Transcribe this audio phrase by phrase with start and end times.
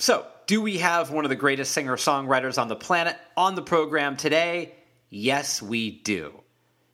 [0.00, 3.60] So, do we have one of the greatest singer songwriters on the planet on the
[3.60, 4.72] program today?
[5.10, 6.32] Yes, we do.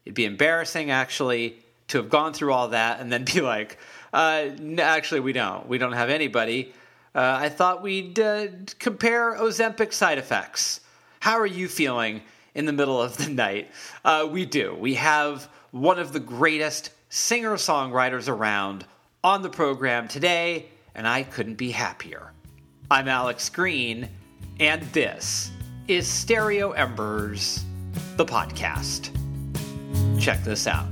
[0.05, 3.79] It'd be embarrassing, actually, to have gone through all that and then be like,
[4.13, 5.69] uh, no, actually, we don't.
[5.69, 6.75] We don't have anybody.
[7.15, 8.49] Uh, I thought we'd uh,
[8.81, 10.81] compare Ozempic side effects.
[11.21, 12.23] How are you feeling
[12.57, 13.71] in the middle of the night?
[14.05, 14.75] Uh, we do.
[14.75, 18.85] We have one of the greatest singer songwriters around
[19.23, 22.33] on the program today, and I couldn't be happier.
[22.89, 24.09] I'm Alex Green,
[24.61, 25.51] and this
[25.89, 27.65] is Stereo Embers,
[28.17, 29.11] the podcast.
[30.21, 30.87] Check this out.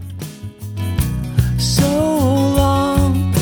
[1.57, 3.33] So long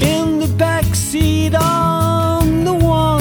[0.00, 3.18] in the backseat on the wall.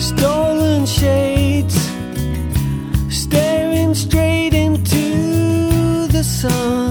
[0.00, 1.76] Stolen shades
[3.16, 6.89] staring straight into the sun.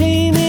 [0.00, 0.39] Bones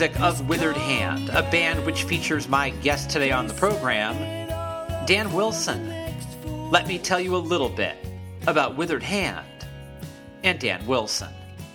[0.00, 4.16] music of Withered Hand, a band which features my guest today on the program,
[5.04, 6.70] Dan Willson.
[6.70, 7.96] Let me tell you a little bit
[8.46, 9.46] about Withered Hand
[10.42, 11.28] and Dan Willson.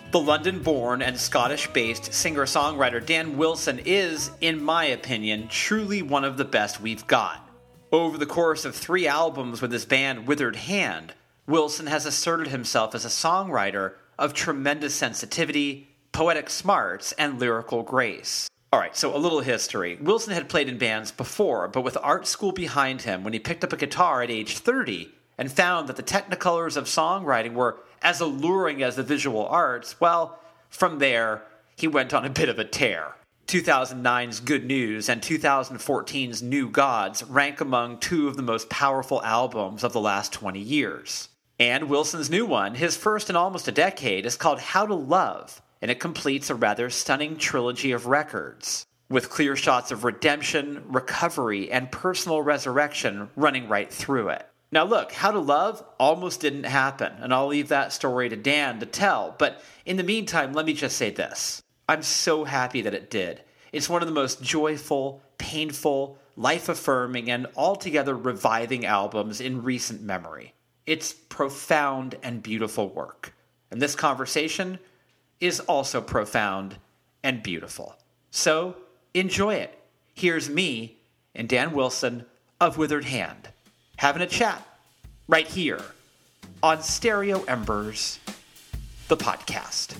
[0.09, 6.01] The London born and Scottish based singer songwriter Dan Willson is, in my opinion, truly
[6.01, 7.47] one of the best we've got.
[7.91, 11.13] Over the course of three albums with his band Withered Hand,
[11.47, 18.49] Willson has asserted himself as a songwriter of tremendous sensitivity, poetic smarts, and lyrical grace.
[18.73, 19.97] Alright, so a little history.
[19.97, 23.65] Willson had played in bands before, but with art school behind him when he picked
[23.65, 28.21] up a guitar at age 30 and found that the technicolors of songwriting were as
[28.21, 30.39] alluring as the visual arts, well,
[30.69, 31.43] from there,
[31.75, 33.15] he went on a bit of a tear.
[33.47, 39.83] 2009's Good News and 2014's New Gods rank among two of the most powerful albums
[39.83, 41.27] of the last 20 years.
[41.59, 45.61] And Willson's new one, his first in almost a decade, is called How to Love,
[45.81, 51.71] and it completes a rather stunning trilogy of records, with clear shots of redemption, recovery,
[51.71, 54.47] and personal resurrection running right through it.
[54.71, 58.79] Now, look, How to Love almost didn't happen, and I'll leave that story to Dan
[58.79, 61.61] to tell, but in the meantime, let me just say this.
[61.87, 63.41] I'm so happy that it did.
[63.71, 70.01] It's one of the most joyful, painful, life affirming, and altogether reviving albums in recent
[70.01, 70.53] memory.
[70.85, 73.33] It's profound and beautiful work.
[73.71, 74.79] And this conversation
[75.39, 76.77] is also profound
[77.23, 77.95] and beautiful.
[78.31, 78.75] So
[79.13, 79.77] enjoy it.
[80.13, 80.97] Here's me
[81.33, 82.25] and Dan Willson
[82.59, 83.49] of Withered Hand
[83.97, 84.65] having a chat
[85.27, 85.81] right here
[86.61, 88.19] on Stereo Embers,
[89.07, 89.95] the podcast.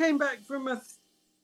[0.00, 0.80] Came back from a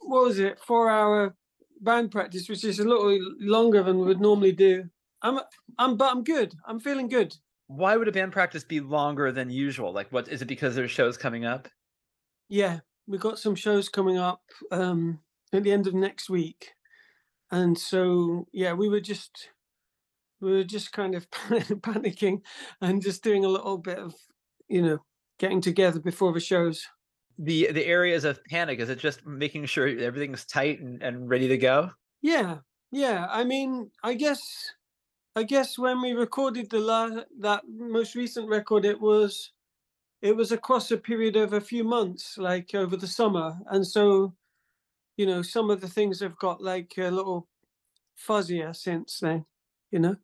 [0.00, 1.34] what was it, four hour
[1.80, 4.84] band practice, which is a little longer than we would normally do.
[5.22, 5.40] I'm
[5.78, 6.54] I'm but I'm good.
[6.66, 7.36] I'm feeling good.
[7.66, 9.92] Why would a band practice be longer than usual?
[9.92, 11.68] Like, what is it because there's shows coming up?
[12.48, 15.20] Yeah, we've got some shows coming up um
[15.52, 16.72] at the end of next week.
[17.50, 19.50] And so yeah, we were just
[20.40, 22.40] we were just kind of panicking
[22.80, 24.14] and just doing a little bit of,
[24.68, 24.98] you know,
[25.38, 26.86] getting together before the shows.
[27.38, 31.48] The the areas of panic is it just making sure everything's tight and, and ready
[31.48, 31.90] to go?
[32.22, 32.58] Yeah,
[32.90, 33.26] yeah.
[33.30, 34.72] I mean, I guess,
[35.34, 39.52] I guess when we recorded the la- that most recent record, it was,
[40.22, 44.34] it was across a period of a few months, like over the summer, and so,
[45.16, 47.48] you know, some of the things have got like a little
[48.16, 49.44] fuzzier since then,
[49.90, 50.16] you know.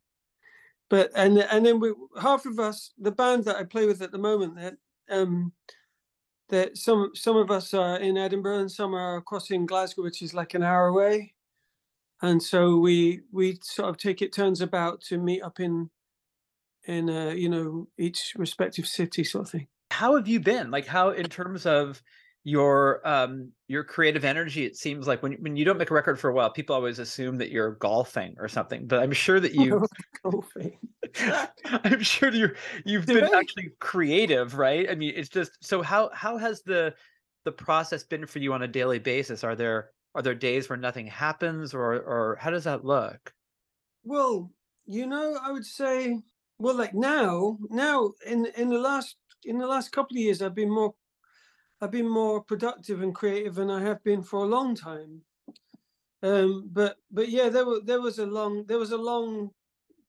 [0.88, 4.12] But and and then we half of us, the band that I play with at
[4.12, 4.76] the moment, that
[5.10, 5.52] um,
[6.52, 10.20] that some some of us are in Edinburgh and some are across in Glasgow, which
[10.20, 11.32] is like an hour away.
[12.20, 15.90] And so we we sort of take it turns about to meet up in
[16.84, 19.66] in uh, you know each respective city sort of thing.
[19.90, 20.70] How have you been?
[20.70, 22.02] Like how in terms of
[22.44, 26.18] your um your creative energy it seems like when when you don't make a record
[26.18, 29.54] for a while people always assume that you're golfing or something but i'm sure that
[29.54, 29.80] you
[30.24, 30.76] golfing.
[31.84, 32.54] I'm sure you're
[32.84, 33.38] you've been I?
[33.38, 34.90] actually creative right?
[34.90, 36.94] I mean it's just so how how has the
[37.44, 39.44] the process been for you on a daily basis?
[39.44, 43.32] Are there are there days where nothing happens or or how does that look?
[44.04, 44.50] Well,
[44.86, 46.18] you know, I would say,
[46.58, 50.54] well, like now, now in in the last in the last couple of years, I've
[50.54, 50.94] been more,
[51.82, 55.22] I've been more productive and creative than I have been for a long time.
[56.22, 59.50] Um, but but yeah, there was there was a long there was a long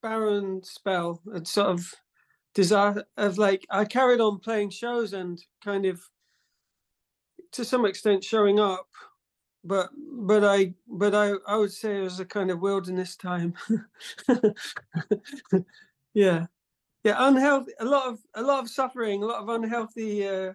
[0.02, 1.94] barren spell, a sort of
[2.54, 6.02] desire of like I carried on playing shows and kind of
[7.52, 8.88] to some extent showing up
[9.64, 13.56] but but I but I I would say it was a kind of wilderness time.
[16.14, 16.46] yeah,
[17.04, 17.74] yeah, unhealthy.
[17.80, 20.54] A lot of a lot of suffering, a lot of unhealthy, uh,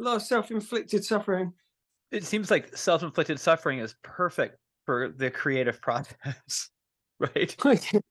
[0.00, 1.52] a lot of self-inflicted suffering.
[2.10, 6.70] it seems like self-inflicted suffering is perfect for the creative process
[7.18, 7.56] right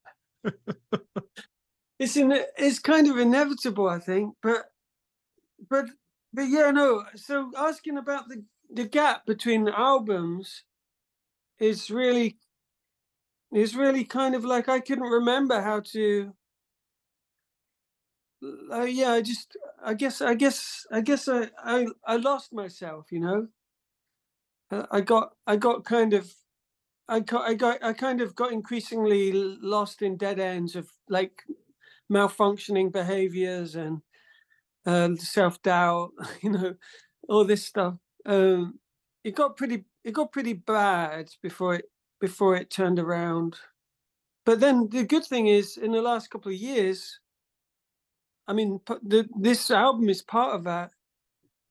[2.02, 4.34] it's in it's kind of inevitable, I think.
[4.42, 4.64] But
[5.70, 5.86] but
[6.34, 7.04] but yeah, no.
[7.16, 8.44] So asking about the
[8.74, 10.64] the gap between the albums
[11.60, 12.38] is really
[13.54, 16.34] is really kind of like I couldn't remember how to.
[18.44, 23.12] Uh, yeah, I just I guess I guess I guess I I, I lost myself,
[23.12, 23.48] you know.
[24.72, 26.32] Uh, I got I got kind of
[27.10, 31.44] I got I got I kind of got increasingly lost in dead ends of like
[32.12, 34.02] malfunctioning behaviors and
[34.86, 36.12] uh, self doubt,
[36.44, 36.76] you know,
[37.30, 37.96] all this stuff.
[38.26, 38.80] Um,
[39.26, 41.86] it got pretty it got pretty bad before it
[42.22, 43.58] before it turned around.
[44.46, 47.21] But then the good thing is, in the last couple of years,
[48.52, 50.92] I mean, the, this album is part of that.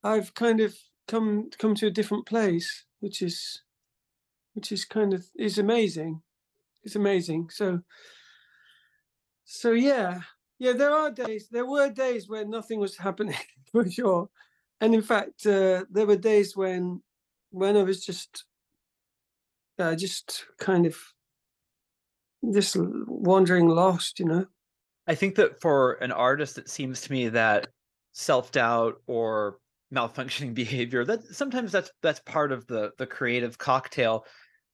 [0.02, 0.74] I've kind of
[1.08, 3.60] come come to a different place, which is
[4.54, 6.22] which is kind of is amazing.
[6.82, 7.50] It's amazing.
[7.50, 7.82] So
[9.44, 10.22] so yeah,
[10.58, 10.72] yeah.
[10.72, 11.48] There are days.
[11.50, 13.36] There were days where nothing was happening
[13.72, 14.30] for sure,
[14.80, 17.02] and in fact, uh, there were days when
[17.50, 18.46] when I was just
[19.78, 20.96] uh, just kind of
[22.54, 24.46] just wandering lost, you know.
[25.10, 27.66] I think that for an artist, it seems to me that
[28.12, 29.58] self-doubt or
[29.92, 34.24] malfunctioning behavior that sometimes that's that's part of the the creative cocktail.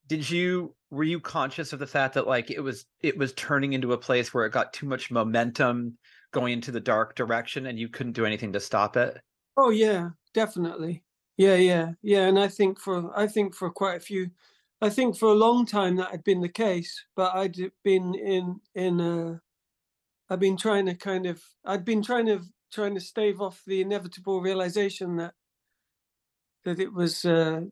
[0.09, 3.73] Did you were you conscious of the fact that like it was it was turning
[3.73, 5.97] into a place where it got too much momentum
[6.33, 9.19] going into the dark direction and you couldn't do anything to stop it?
[9.57, 11.03] Oh yeah, definitely.
[11.39, 12.27] Yeah, yeah, yeah.
[12.27, 14.29] And I think for I think for quite a few,
[14.83, 17.07] I think for a long time that had been the case.
[17.17, 19.39] But I'd been in in uh,
[20.29, 22.43] I've been trying to kind of I'd been trying to
[22.73, 25.35] trying to stave off the inevitable realization that
[26.65, 27.25] that it was.
[27.25, 27.63] Uh,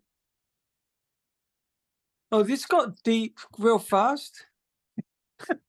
[2.33, 4.47] oh, this got deep real fast.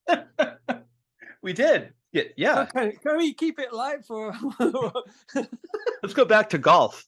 [1.42, 1.92] we did.
[2.12, 2.60] Yeah, yeah.
[2.62, 4.32] Okay, can we keep it light for?
[6.02, 7.06] Let's go back to golf.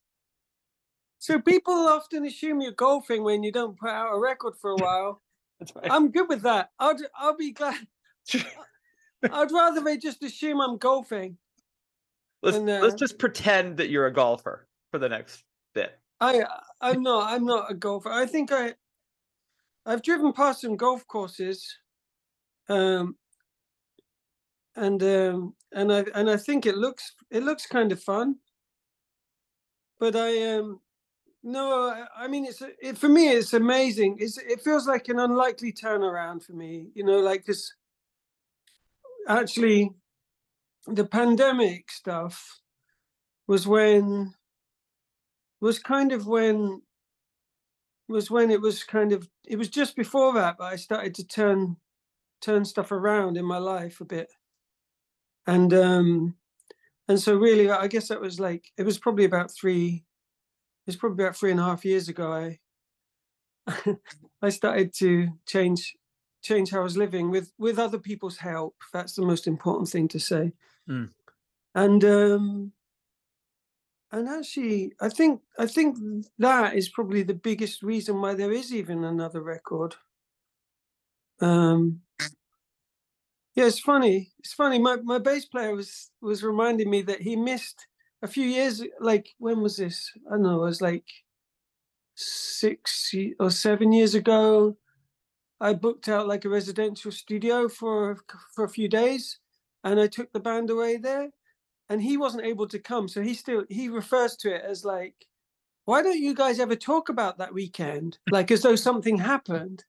[1.19, 4.77] so people often assume you're golfing when you don't put out a record for a
[4.77, 5.23] while.
[5.61, 5.91] That's right.
[5.91, 6.71] I'm good with that.
[6.79, 7.87] I'll I'll be glad.
[9.23, 11.37] I'd rather they just assume I'm golfing.
[12.43, 15.45] let's and, let's uh, just pretend that you're a golfer for the next
[15.75, 15.99] bit.
[16.21, 16.45] I
[16.81, 18.11] I'm not I'm not a golfer.
[18.11, 18.75] I think I
[19.87, 21.79] I've driven past some golf courses,
[22.69, 23.17] um,
[24.77, 28.37] and um, and I and I think it looks it looks kind of fun.
[29.99, 30.81] But I um
[31.43, 34.17] no I, I mean it's a- it for me it's amazing.
[34.21, 36.89] It's it feels like an unlikely turnaround for me.
[36.95, 37.73] You know, like this.
[39.29, 39.91] Actually,
[40.87, 42.61] the pandemic stuff
[43.47, 44.35] was when
[45.61, 46.83] was kind of when
[48.09, 51.27] was when it was kind of it was just before that but i started to
[51.27, 51.77] turn
[52.41, 54.29] turn stuff around in my life a bit.
[55.47, 56.35] And um
[57.09, 60.05] and so really i guess that was like it was probably about three
[60.87, 62.59] it's probably about three and a half years ago i
[64.43, 65.95] i started to change
[66.43, 70.09] change how i was living with with other people's help that's the most important thing
[70.09, 70.53] to say
[70.89, 71.11] Mm.
[71.75, 72.73] and um
[74.11, 75.99] and actually i think i think
[76.39, 79.95] that is probably the biggest reason why there is even another record
[81.41, 82.01] Um,
[83.55, 84.33] yeah, it's funny.
[84.39, 84.79] It's funny.
[84.79, 87.87] My my bass player was was reminding me that he missed
[88.23, 88.83] a few years.
[89.01, 90.11] Like when was this?
[90.27, 90.63] I don't know.
[90.63, 91.07] It was like
[92.15, 94.77] six or seven years ago.
[95.61, 98.19] I booked out like a residential studio for
[98.55, 99.39] for a few days,
[99.85, 101.31] and I took the band away there,
[101.89, 103.09] and he wasn't able to come.
[103.09, 105.15] So he still he refers to it as like,
[105.85, 109.85] why don't you guys ever talk about that weekend, like as though something happened?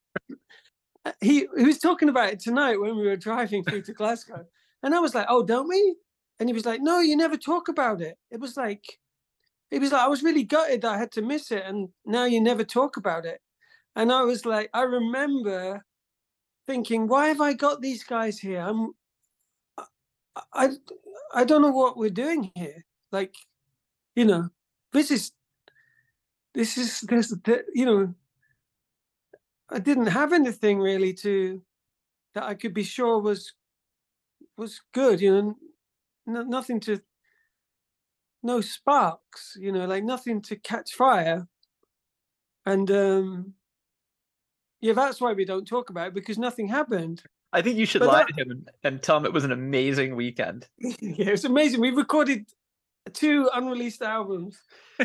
[1.06, 4.46] Uh, he he was talking about it tonight when we were driving through to Glasgow,
[4.84, 5.96] and I was like, oh, don't we?
[6.40, 8.18] And he was like, no, you never talk about it.
[8.32, 9.00] It was like,
[9.72, 12.26] it was like I was really gutted that I had to miss it, and now
[12.26, 13.40] you never talk about it.
[14.00, 15.84] And I was like, I remember
[16.66, 18.62] thinking, why have I got these guys here?
[18.62, 18.94] I'm,
[20.54, 20.70] I,
[21.34, 22.86] I don't know what we're doing here.
[23.12, 23.36] Like,
[24.16, 24.52] you know,
[24.94, 25.34] this is,
[26.54, 27.34] this is, this,
[27.76, 28.16] you know,
[29.70, 31.62] I didn't have anything really to,
[32.36, 33.52] that I could be sure was,
[34.56, 35.58] was good, you know,
[36.26, 37.02] no, nothing to,
[38.44, 41.50] no sparks, you know, like nothing to catch fire.
[42.66, 43.56] And, um,
[44.82, 47.22] yeah, that's why we don't talk about it because nothing happened.
[47.52, 48.28] I think you should but lie that...
[48.28, 50.68] to him and tell him it was an amazing weekend.
[50.80, 51.82] yeah, it's amazing.
[51.82, 52.46] We recorded
[53.14, 54.60] two unreleased albums.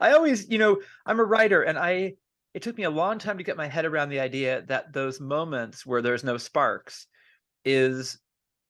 [0.00, 2.14] I always, you know, I'm a writer and I
[2.54, 5.20] it took me a long time to get my head around the idea that those
[5.20, 7.06] moments where there's no sparks
[7.64, 8.18] is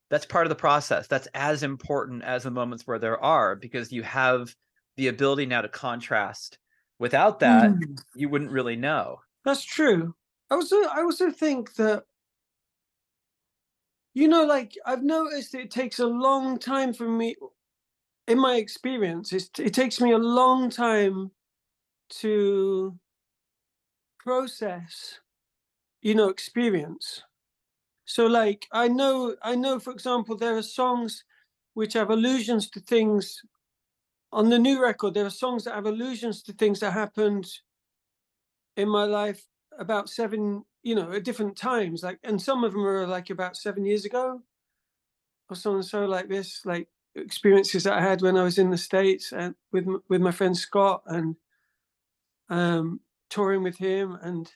[0.09, 1.09] that's part of the process.
[1.09, 4.55] That's as important as the moments where there are because you have
[4.97, 6.59] the ability now to contrast
[7.03, 8.01] Without that, mm.
[8.15, 9.19] you wouldn't really know.
[9.45, 10.15] That's true.
[10.51, 12.05] I also I also think that
[14.15, 17.35] you know, like I've noticed it takes a long time for me
[18.29, 21.33] in my experience, it takes me a long time
[22.21, 22.97] to
[24.21, 25.19] process,
[26.03, 27.25] you know, experience.
[28.05, 31.25] So like I know I know for example there are songs
[31.75, 33.43] which have allusions to things
[34.33, 37.47] on the new record, there are songs that have allusions to things that happened
[38.77, 39.45] in my life
[39.79, 42.03] about seven, you know, at different times.
[42.03, 44.41] Like, and some of them are like about seven years ago,
[45.51, 48.71] or so and so like this, like experiences that I had when I was in
[48.71, 51.37] the states and with with my friend Scott and
[52.49, 54.51] um, touring with him, and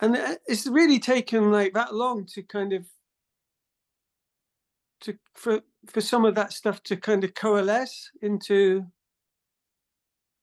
[0.00, 2.86] and it's really taken like that long to kind of
[5.00, 8.84] to for for some of that stuff to kind of coalesce into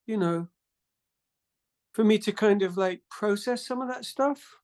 [0.05, 0.47] you know
[1.93, 4.57] for me to kind of like process some of that stuff.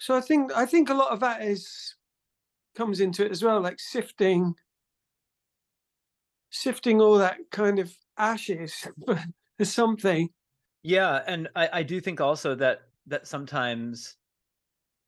[0.00, 1.96] So i think i think a lot of that is
[2.76, 4.54] comes into it as well like sifting
[6.50, 8.86] sifting all that kind of ashes
[9.56, 10.28] for something.
[10.82, 14.16] Yeah and I, I do think also that that sometimes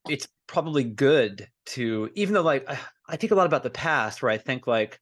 [0.09, 2.69] it's probably good to even though like
[3.09, 5.01] I think a lot about the past where I think like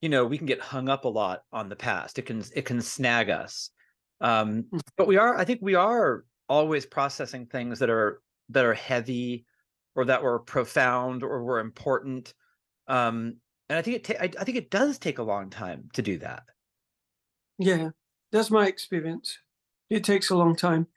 [0.00, 2.18] you know we can get hung up a lot on the past.
[2.18, 3.70] It can it can snag us.
[4.20, 4.80] Um mm.
[4.96, 9.46] but we are I think we are always processing things that are that are heavy
[9.94, 12.34] or that were profound or were important.
[12.86, 13.36] Um
[13.68, 16.02] and I think it ta- I, I think it does take a long time to
[16.02, 16.44] do that.
[17.58, 17.90] Yeah
[18.34, 19.38] that's my experience.
[19.90, 20.88] It takes a long time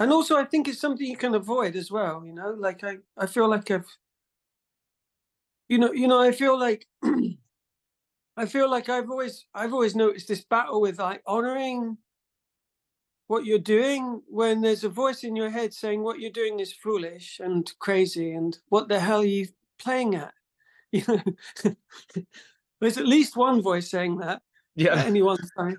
[0.00, 2.96] and also i think it's something you can avoid as well you know like i
[3.16, 3.86] i feel like i've
[5.68, 6.86] you know you know i feel like
[8.36, 11.96] i feel like i've always i've always noticed this battle with like honoring
[13.30, 16.72] what you're doing when there's a voice in your head saying what you're doing is
[16.72, 19.46] foolish and crazy and what the hell are you
[19.78, 20.32] playing at?
[20.92, 21.22] You know?
[22.80, 24.42] There's at least one voice saying that.
[24.74, 24.96] Yeah.
[24.96, 25.76] At any one time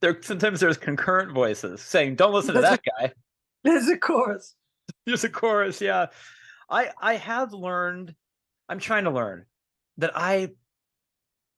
[0.00, 3.12] there sometimes there's concurrent voices saying, "Don't listen to that guy."
[3.64, 4.54] There's a chorus.
[5.06, 5.80] There's a chorus.
[5.80, 6.06] Yeah,
[6.68, 8.14] I I have learned.
[8.68, 9.46] I'm trying to learn
[9.98, 10.50] that I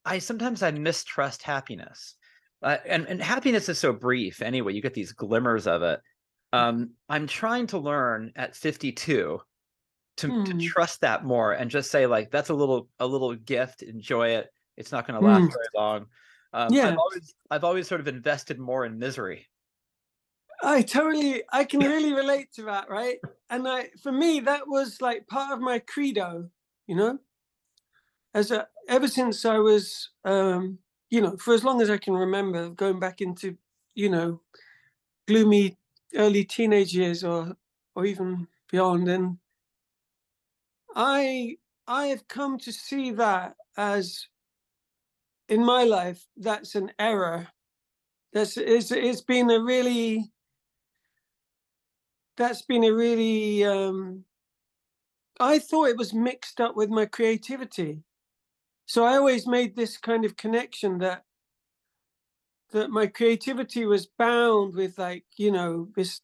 [0.04, 2.16] I sometimes I mistrust happiness,
[2.62, 4.72] uh, and and happiness is so brief anyway.
[4.72, 6.00] You get these glimmers of it.
[6.52, 9.40] Um, I'm trying to learn at 52
[10.18, 10.44] to, hmm.
[10.44, 13.82] to trust that more and just say like that's a little a little gift.
[13.82, 14.48] Enjoy it.
[14.76, 15.46] It's not going to last hmm.
[15.46, 16.06] very long.
[16.52, 16.88] Um, yeah.
[16.88, 19.46] I've always I've always sort of invested more in misery.
[20.62, 23.18] I totally I can really relate to that, right?
[23.50, 26.48] And I for me that was like part of my credo,
[26.86, 27.18] you know.
[28.34, 30.78] As a, ever since I was um,
[31.10, 33.56] you know, for as long as I can remember going back into,
[33.94, 34.40] you know,
[35.28, 35.76] gloomy
[36.14, 37.54] early teenage years or
[37.94, 39.38] or even beyond and
[40.94, 41.56] I
[41.86, 44.26] I have come to see that as
[45.52, 47.48] in my life, that's an error.
[48.32, 50.32] That's it's, it's been a really
[52.38, 54.24] that's been a really um
[55.38, 58.02] i thought it was mixed up with my creativity
[58.86, 61.24] so i always made this kind of connection that
[62.70, 66.22] that my creativity was bound with like you know this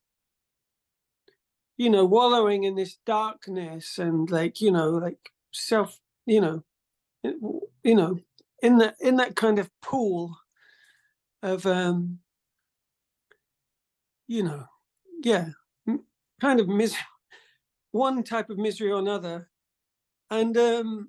[1.77, 6.65] you know wallowing in this darkness and like you know like self you know
[7.23, 8.19] you know
[8.62, 10.37] in that in that kind of pool
[11.43, 12.19] of um
[14.27, 14.65] you know
[15.23, 15.49] yeah
[16.41, 16.99] kind of misery
[17.93, 19.49] one type of misery or another.
[20.31, 21.09] And um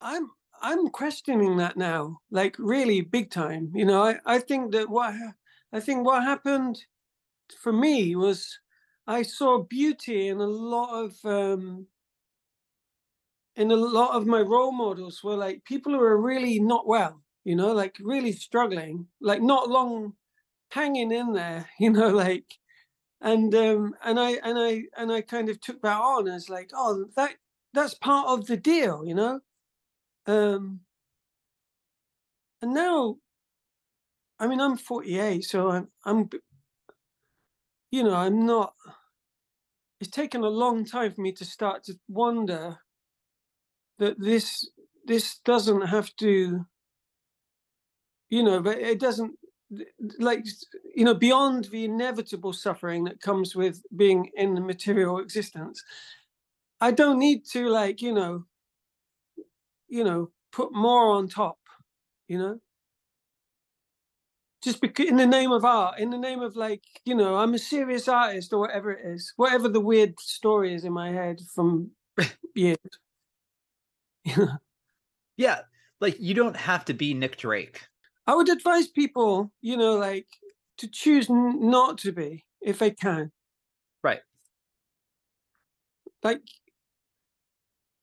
[0.00, 3.70] i'm i'm questioning that now like really big time.
[3.74, 5.14] You know i i think that what
[5.72, 6.76] i think what happened
[7.62, 8.58] for me was
[9.06, 11.86] i saw beauty in a lot of um
[13.56, 17.22] and a lot of my role models were like people who are really not well
[17.44, 20.12] you know like really struggling like not long
[20.70, 22.44] hanging in there you know like
[23.20, 26.70] and um and i and i and i kind of took that on as like
[26.74, 27.34] oh that
[27.72, 29.40] that's part of the deal you know?
[30.26, 30.80] Um
[32.62, 33.16] and now
[34.38, 36.28] i mean i'm 48 so i'm i'm
[37.90, 38.74] you know i'm not
[40.00, 42.78] it's taken a long time for me to start to wonder
[43.98, 44.68] that this
[45.06, 46.64] this doesn't have to
[48.30, 49.34] you know but it doesn't
[50.18, 50.44] like
[50.94, 55.82] you know beyond the inevitable suffering that comes with being in the material existence
[56.80, 58.44] i don't need to like you know
[59.88, 61.58] you know put more on top
[62.28, 62.58] you know?
[64.62, 67.52] Just because in the name of art in the name of like you know i'm
[67.52, 71.38] a serious artist or whatever it is whatever the weird story is in my head
[71.54, 71.90] from
[72.54, 72.78] years
[75.36, 75.60] yeah,
[76.00, 77.86] like you don't have to be Nick Drake.
[78.26, 80.26] I would advise people, you know, like
[80.78, 83.30] to choose n- not to be if they can.
[84.02, 84.20] Right.
[86.22, 86.40] Like,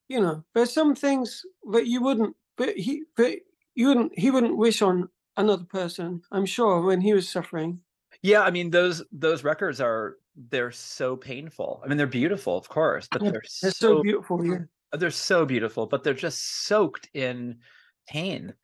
[0.08, 3.40] you know, there's some things that you wouldn't, but he, but
[3.74, 6.22] you wouldn't, he wouldn't wish on another person.
[6.32, 7.80] I'm sure when he was suffering.
[8.22, 11.82] Yeah, I mean those those records are they're so painful.
[11.84, 14.46] I mean they're beautiful, of course, but they're, they're so, so beautiful.
[14.46, 14.60] Yeah.
[14.94, 17.60] They're so beautiful, but they're just soaked in
[18.08, 18.56] pain.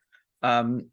[0.43, 0.91] Um,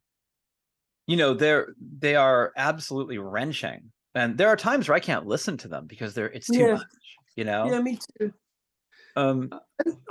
[1.07, 5.57] you know, they're they are absolutely wrenching, and there are times where I can't listen
[5.59, 6.69] to them because they're it's too Yeah.
[6.69, 6.85] much.
[7.37, 8.35] You know, Yeah, me too.
[9.17, 9.55] um,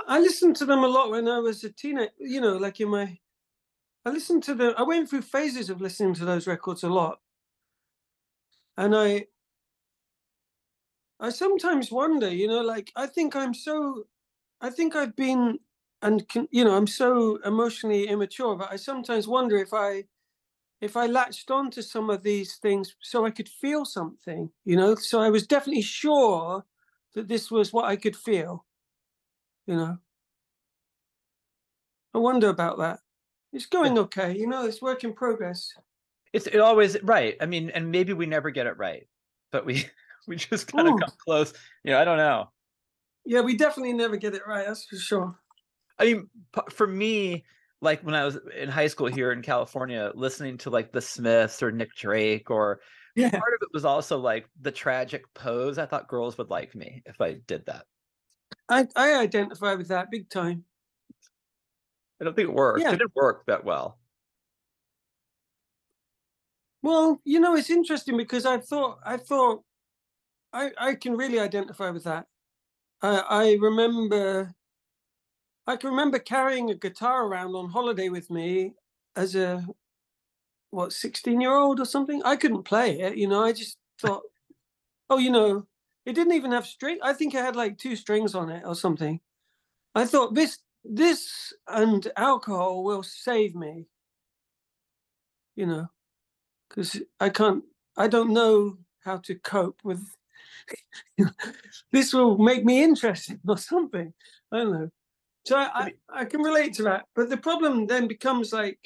[0.06, 2.90] I listened to them a lot when I was a teenager, you know, like in
[2.90, 3.18] my
[4.04, 7.20] I listened to the I went through phases of listening to those records a lot.
[8.76, 9.26] And I
[11.18, 14.06] I sometimes wonder, you know, like I think I'm so
[14.64, 15.58] I think I've been
[16.00, 20.04] and can, you know, I'm so emotionally immature, but I sometimes wonder if I
[20.80, 24.94] if I latched onto some of these things so I could feel something, you know,
[24.94, 26.64] so I was definitely sure
[27.14, 28.64] that this was what I could feel,
[29.66, 29.98] you know.
[32.14, 33.00] I wonder about that.
[33.52, 35.74] It's going okay, you know, it's work in progress.
[36.32, 37.36] it's it always right.
[37.38, 39.06] I mean, and maybe we never get it right,
[39.52, 39.84] but we
[40.26, 41.52] we just kind of come close.
[41.82, 42.48] You know, I don't know.
[43.26, 45.38] Yeah, we definitely never get it right, that's for sure.
[45.98, 46.28] I mean,
[46.70, 47.44] for me,
[47.80, 51.62] like when I was in high school here in California, listening to like the Smiths
[51.62, 52.80] or Nick Drake, or
[53.16, 53.30] Yeah.
[53.30, 55.78] part of it was also like the tragic pose.
[55.78, 57.86] I thought girls would like me if I did that.
[58.68, 60.64] I, I identify with that big time.
[62.20, 62.80] I don't think it worked.
[62.80, 62.88] Yeah.
[62.92, 63.98] It didn't work that well.
[66.82, 69.62] Well, you know, it's interesting because I thought I thought
[70.52, 72.26] I I can really identify with that.
[73.04, 74.54] I I remember
[75.66, 78.74] I can remember carrying a guitar around on holiday with me
[79.16, 79.66] as a
[80.70, 82.22] what 16 year old or something.
[82.24, 83.44] I couldn't play it, you know.
[83.44, 84.22] I just thought,
[85.10, 85.66] oh, you know,
[86.06, 86.98] it didn't even have string.
[87.02, 89.20] I think it had like two strings on it or something.
[89.94, 93.86] I thought this this and alcohol will save me.
[95.56, 95.88] You know,
[96.68, 97.64] because I can't.
[97.96, 100.04] I don't know how to cope with.
[101.92, 104.12] this will make me interesting or something.
[104.52, 104.90] I don't know.
[105.46, 107.06] So I, I, I can relate to that.
[107.14, 108.78] But the problem then becomes like,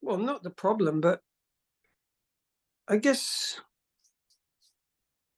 [0.00, 1.20] well, not the problem, but
[2.88, 3.60] I guess,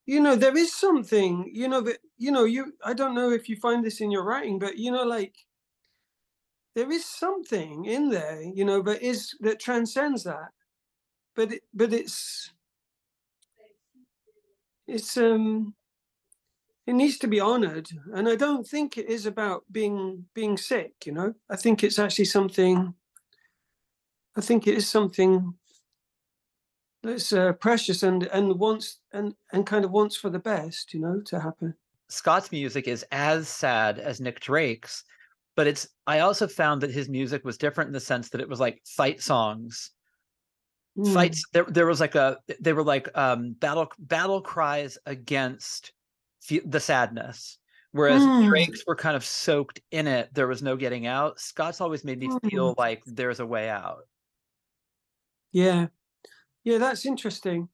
[0.06, 3.48] you know, there is something, you know, that, you know, you, I don't know if
[3.48, 5.34] you find this in your writing, but, you know, like,
[6.74, 10.48] there is something in there, you know, but is that transcends that.
[11.37, 12.52] But it, but it's,
[14.86, 15.74] it's, um,
[16.86, 20.92] it needs to be honored and i don't think it is about being being sick
[21.06, 22.92] you know i think it's actually something
[24.36, 25.54] i think it is something
[27.04, 31.00] that's uh, precious and and wants and and kind of wants for the best, you
[31.00, 31.74] know, to happen.
[32.08, 35.04] Scott's music is as sad as Nick Drake's,
[35.54, 38.48] but it's I also found that his music was different in the sense that it
[38.48, 39.90] was like fight songs.
[40.96, 41.12] Mm.
[41.12, 45.92] Fights there there was like a they were like um battle battle cries against
[46.64, 47.59] the sadness.
[47.92, 48.48] Whereas Mm.
[48.48, 51.38] Drake's were kind of soaked in it, there was no getting out.
[51.40, 54.09] Scott's always made me feel like there's a way out.
[55.52, 55.87] Yeah,
[56.64, 57.68] yeah, that's interesting.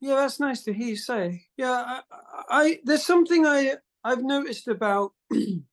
[0.00, 1.44] Yeah, that's nice to hear you say.
[1.56, 2.02] Yeah, I,
[2.48, 5.12] I there's something I I've noticed about.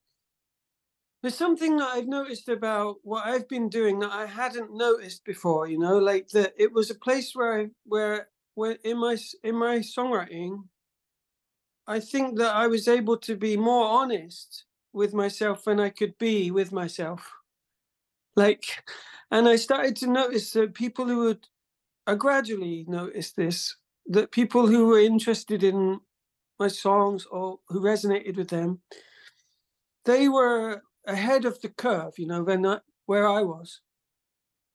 [1.21, 5.67] there's something that I've noticed about what I've been doing that I hadn't noticed before.
[5.67, 9.55] You know, like that it was a place where I where where in my in
[9.55, 10.63] my songwriting,
[11.87, 16.17] I think that I was able to be more honest with myself than I could
[16.17, 17.31] be with myself.
[18.35, 18.65] Like,
[19.31, 21.47] and I started to notice that people who would,
[22.07, 23.75] I gradually noticed this,
[24.07, 25.99] that people who were interested in
[26.59, 28.81] my songs or who resonated with them,
[30.05, 33.81] they were ahead of the curve, you know, than I, where I was.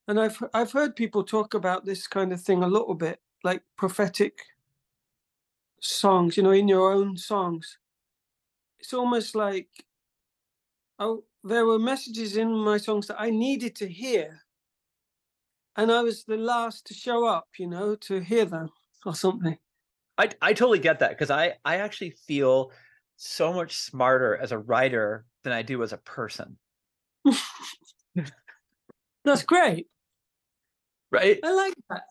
[0.07, 3.63] And I've I've heard people talk about this kind of thing a little bit, like
[3.77, 4.39] prophetic
[5.81, 7.79] songs, you know, in your own songs.
[8.81, 9.69] It's almost like
[10.99, 14.41] oh, there were messages in my songs that I needed to hear.
[15.77, 18.71] And I was the last to show up, you know, to hear them
[19.07, 19.59] or something.
[20.19, 22.71] I I totally get that because I I actually feel
[23.17, 26.57] so much smarter as a writer than I do as a person.
[29.25, 29.87] That's great.
[31.11, 31.39] Right?
[31.43, 32.03] I like that.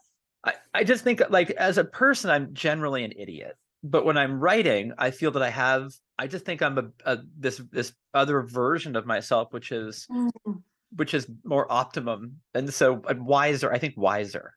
[0.45, 3.57] I, I just think like as a person I'm generally an idiot.
[3.83, 7.19] But when I'm writing, I feel that I have I just think I'm a, a
[7.37, 10.61] this this other version of myself which is Mm,
[10.95, 14.53] which is more optimum and so I'm wiser, I think wiser,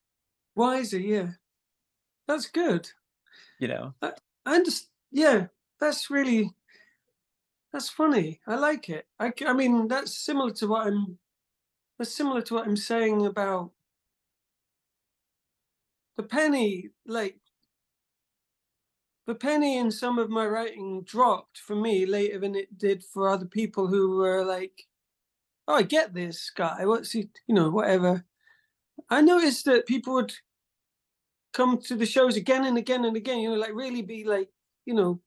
[0.54, 1.28] Wiser, yeah.
[2.28, 2.88] That's good.
[3.58, 3.94] you know.
[4.46, 5.46] I just, yeah,
[5.80, 6.50] that's really,
[7.72, 8.40] that's funny.
[8.46, 9.07] I like it.
[9.18, 11.18] I mean, that's similar to what I'm,
[11.98, 13.72] that's similar to what I'm saying about
[16.16, 17.37] the penny, like,
[19.26, 23.29] the penny in some of my writing dropped for me later than it did for
[23.29, 24.87] other people who were like,
[25.68, 26.87] oh, I get this guy.
[26.87, 28.24] What's he, you know, whatever.
[29.11, 30.33] I noticed that people would
[31.52, 34.48] come to the shows again and again and again, you know, like really be like,
[34.85, 35.20] you know,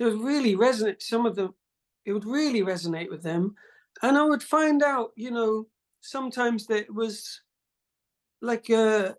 [0.00, 1.02] they would really resonate.
[1.02, 1.54] Some of them,
[2.06, 3.54] it would really resonate with them.
[4.02, 5.66] And I would find out, you know,
[6.00, 7.42] sometimes that it was
[8.40, 9.12] like uh,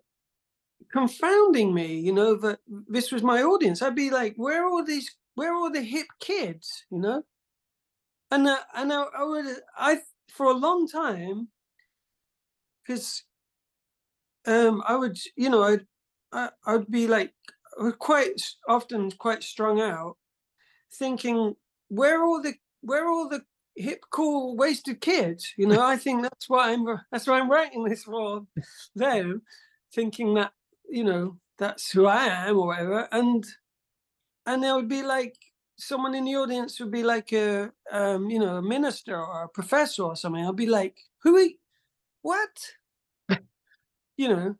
[0.90, 3.80] confounding me, you know, that this was my audience.
[3.80, 7.22] I'd be like, where are all these, where are all the hip kids, you know?
[8.32, 10.00] And uh, and I, I would, I
[10.32, 11.48] for a long time,
[12.82, 13.22] because
[14.46, 15.86] um, I would, you know, I'd,
[16.32, 17.32] I, I'd be like
[17.78, 20.16] I was quite often quite strung out,
[20.94, 21.54] thinking,
[21.88, 23.42] where are all the, where are all the
[23.76, 25.52] hip, cool, wasted kids?
[25.56, 28.46] You know, I think that's why I'm, that's why I'm writing this for
[28.94, 29.42] them,
[29.94, 30.52] thinking that,
[30.88, 33.08] you know, that's who I am or whatever.
[33.12, 33.44] And,
[34.46, 35.36] and there would be like
[35.76, 39.48] someone in the audience would be like a, um, you know, a minister or a
[39.48, 40.44] professor or something.
[40.44, 41.48] I'd be like, who, are
[42.22, 42.72] what?
[44.16, 44.56] you know,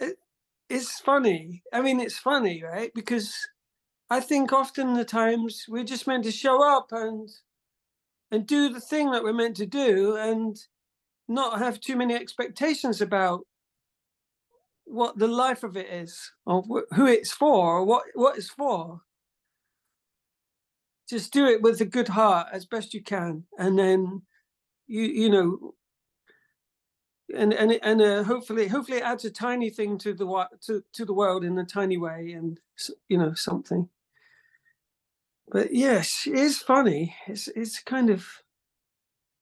[0.00, 0.16] it,
[0.68, 1.62] it's funny.
[1.72, 2.90] I mean, it's funny, right?
[2.94, 3.34] Because
[4.10, 7.28] I think often the times we're just meant to show up and
[8.32, 10.56] and do the thing that we're meant to do and
[11.28, 13.46] not have too many expectations about
[14.84, 18.50] what the life of it is or wh- who it's for or what what it's
[18.50, 19.02] for.
[21.08, 24.22] Just do it with a good heart as best you can and then
[24.88, 25.74] you you know
[27.36, 31.04] and and and uh, hopefully hopefully it adds a tiny thing to the to to
[31.04, 32.60] the world in a tiny way and
[33.08, 33.88] you know something
[35.50, 38.26] but yes it is funny it's it's kind of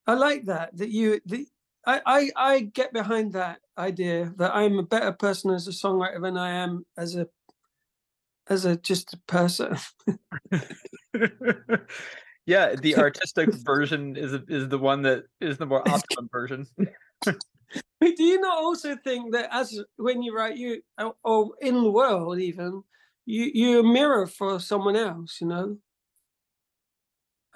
[0.07, 1.47] i like that that you the
[1.87, 6.23] I, I i get behind that idea that i'm a better person as a songwriter
[6.23, 7.29] than i am as a
[8.49, 9.77] as a just a person
[12.47, 16.67] yeah, the artistic version is is the one that is the more optimum version.
[18.01, 21.75] But do you not also think that as when you write you or- or in
[21.75, 22.83] the world even
[23.27, 25.77] you you're a mirror for someone else, you know?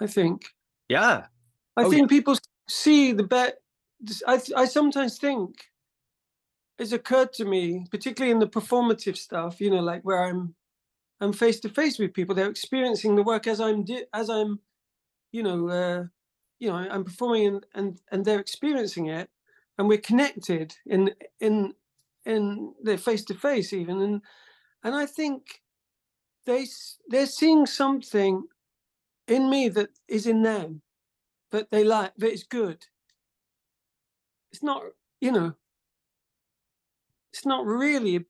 [0.01, 0.43] I think.
[0.89, 1.27] yeah.
[1.77, 2.35] I Oh, think people
[2.69, 3.57] see the bet.
[4.27, 5.65] I I sometimes think
[6.79, 10.55] it's occurred to me, particularly in the performative stuff, you know, like where I'm
[11.21, 12.35] I'm face to face with people.
[12.35, 14.59] They're experiencing the work as I'm di- as I'm,
[15.31, 16.05] you know, uh,
[16.59, 19.29] you know, I'm performing and and and they're experiencing it,
[19.77, 21.73] and we're connected in in
[22.25, 24.21] in they're face to face even and
[24.83, 25.61] and I think
[26.45, 26.67] they
[27.09, 28.45] they're seeing something
[29.27, 30.81] in me that is in them
[31.51, 32.85] that they like that is good.
[34.51, 34.83] It's not
[35.19, 35.55] you know
[37.31, 38.25] it's not really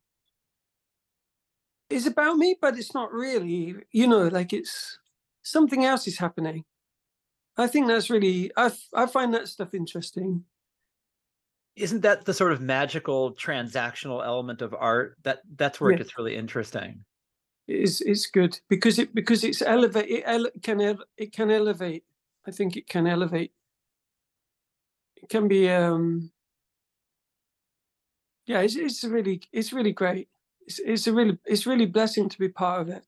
[1.90, 5.00] it's about me but it's not really you know like it's
[5.44, 6.64] something else is happening
[7.58, 10.46] i think that's really i i find that stuff interesting
[11.76, 15.96] isn't that the sort of magical transactional element of art that that's where Yeah.
[15.96, 17.04] it gets really interesting
[17.68, 22.04] it's it's good because it because it's elevate it ele- can ele- it can elevate.
[22.48, 23.54] I think it can elevate.
[25.16, 26.32] It can be um
[28.46, 30.30] yeah it's it's really it's really great.
[30.66, 33.04] It's it's a really it's really blessing to be part of it.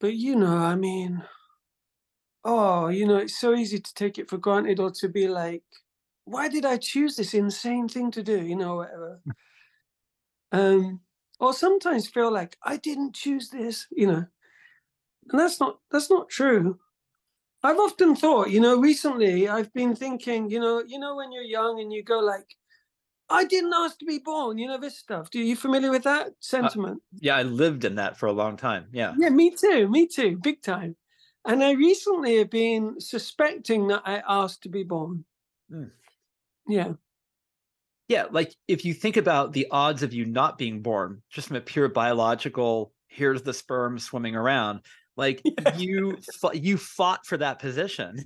[0.00, 1.24] But you know i mean
[2.44, 5.62] oh you know it's so easy to take it for granted or to be like
[6.24, 8.40] why did i choose this insane thing to do?
[8.42, 9.20] You know whatever.
[10.52, 11.00] Um
[11.40, 14.24] or sometimes feel like i didn't choose this you know
[15.30, 16.78] and that's not that's not true
[17.62, 21.42] i've often thought you know recently i've been thinking you know you know when you're
[21.42, 22.56] young and you go like
[23.30, 26.32] i didn't ask to be born you know this stuff do you familiar with that
[26.40, 30.06] sentiment yeah i lived in that for a long time yeah yeah, me too, me
[30.06, 30.96] too, big time.
[31.44, 35.24] And I recently have been suspecting that I asked to be born.
[35.70, 35.90] Mm.
[36.68, 36.92] Yeah,
[38.12, 41.56] yeah like if you think about the odds of you not being born just from
[41.56, 44.80] a pure biological here's the sperm swimming around
[45.16, 45.76] like Yeah.
[45.78, 46.18] you
[46.52, 48.22] you fought for that position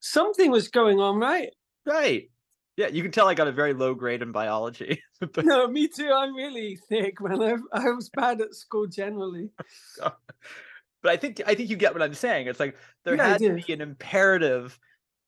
[0.00, 1.50] something was going on, right?
[1.86, 2.30] right
[2.76, 5.88] yeah you can tell i got a very low grade in biology but No, me
[5.88, 6.10] too.
[6.10, 7.42] I'm really thick, man.
[7.42, 9.50] I, I was bad at school generally.
[9.98, 12.46] but I think I think you get what I'm saying.
[12.46, 14.78] It's like there Yeah, had to be an imperative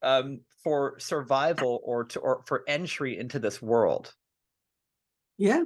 [0.05, 4.15] um, for survival or to or for entry into this world.
[5.39, 5.65] Yeah.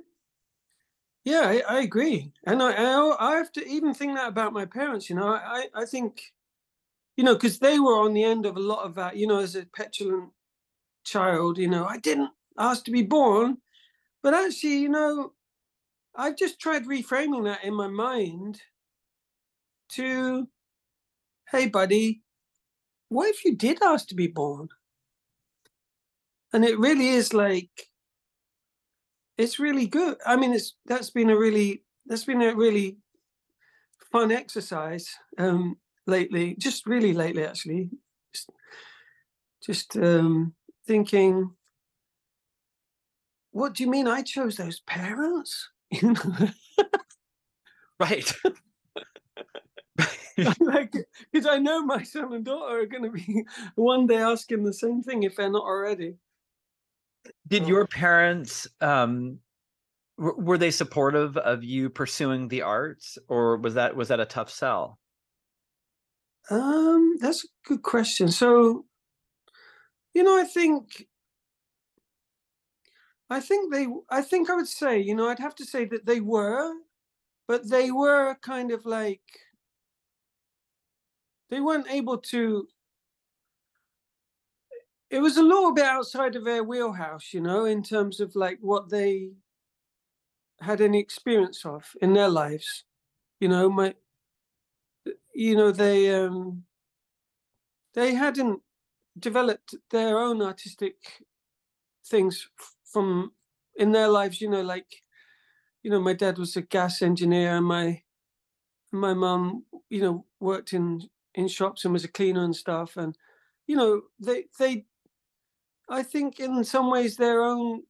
[1.25, 2.33] Yeah, I, I agree.
[2.47, 5.29] And I, I I have to even think that about my parents, you know.
[5.29, 6.33] I, I think,
[7.17, 9.39] you know, because they were on the end of a lot of that, you know,
[9.41, 10.33] as a petulant
[11.05, 13.59] child, you know, I didn't ask to be born.
[14.23, 15.35] But actually, you know,
[16.17, 18.63] I've just tried reframing that in my mind
[19.91, 20.49] to,
[21.51, 22.23] hey, buddy,
[23.09, 24.69] what if you did ask to be born?
[26.53, 27.71] And it really is like,
[29.37, 30.17] it's really good.
[30.27, 32.97] I mean, it's that's been a really that's been a really
[34.11, 36.57] fun exercise um, lately.
[36.59, 37.91] Just really lately, actually.
[38.33, 38.51] Just,
[39.65, 40.55] just um,
[40.87, 41.51] thinking,
[43.53, 45.71] what do you mean I chose those parents?
[48.01, 48.33] Right.
[50.61, 50.95] like
[51.33, 54.73] because I know my son and daughter are going to be one day asking the
[54.73, 56.19] same thing if they're not already.
[57.47, 57.67] Did Oh.
[57.67, 59.41] your parents um
[60.19, 64.51] were they supportive of you pursuing the arts or was that was that a tough
[64.51, 65.01] sell?
[66.51, 68.29] Um, that's a good question.
[68.29, 68.87] So,
[70.15, 71.09] you know, I think,
[73.31, 76.07] I think they, I think I would say, you know, I'd have to say that
[76.07, 76.75] they were,
[77.49, 79.23] but they were kind of like,
[81.51, 82.69] they weren't able to.
[85.11, 88.59] It was a little bit outside of their wheelhouse, you know, in terms of like
[88.61, 89.31] what they
[90.61, 92.85] had any experience of in their lives.
[93.41, 93.95] You know, my,
[95.35, 96.65] you know, they, um,
[97.95, 98.61] they hadn't
[99.19, 101.25] developed their own artistic
[102.07, 102.49] things
[102.85, 103.33] from
[103.77, 105.03] in their lives you know like
[105.83, 108.01] you know my dad was a gas engineer and my
[108.93, 111.01] my mum you know worked in
[111.39, 113.17] in shops and was a cleaner and stuff and
[113.67, 114.85] you know they they
[115.89, 117.83] i think in some ways their own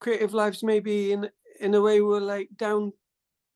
[0.00, 1.28] creative lives maybe in
[1.60, 2.92] in a way were like down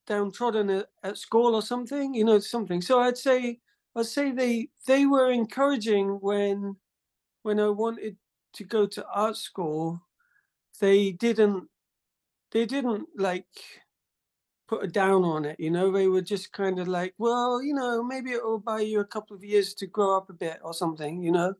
[0.06, 3.58] downtrodden at, at school or something you know something so i'd say
[3.96, 6.76] I'd say they they were encouraging when
[7.42, 8.16] when I wanted
[8.54, 10.00] to go to art school.
[10.80, 11.68] They didn't
[12.52, 13.46] they didn't like
[14.70, 15.90] put a down on it, you know.
[15.92, 19.04] They were just kind of like, well, you know, maybe it will buy you a
[19.04, 21.54] couple of years to grow up a bit or something, you know.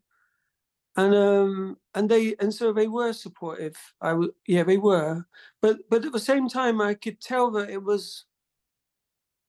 [0.97, 3.77] And um and they and so they were supportive.
[4.01, 5.25] I would yeah they were,
[5.63, 8.25] but but at the same time I could tell that it was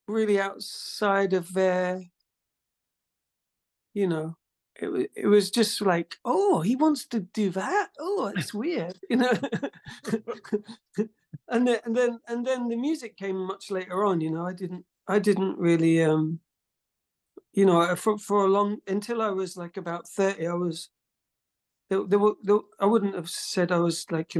[0.06, 2.02] really outside of their
[3.94, 4.36] you know
[4.82, 7.88] it, wa- it was just like oh he wants to do that?
[7.98, 9.32] Oh it's weird you know?
[11.48, 14.46] And then and then and then the music came much later on you know?
[14.46, 16.40] I didn't i didn't really um
[17.52, 20.90] you know for, for a long until i was like about 30 i was
[21.92, 24.34] there, there, were, there, I wouldn't have said I was like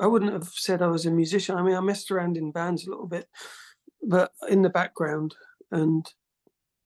[0.00, 1.56] I wouldn't have said I was a musician.
[1.56, 3.28] I mean, I messed around in bands a little bit,
[4.02, 5.36] but in the background
[5.70, 6.04] and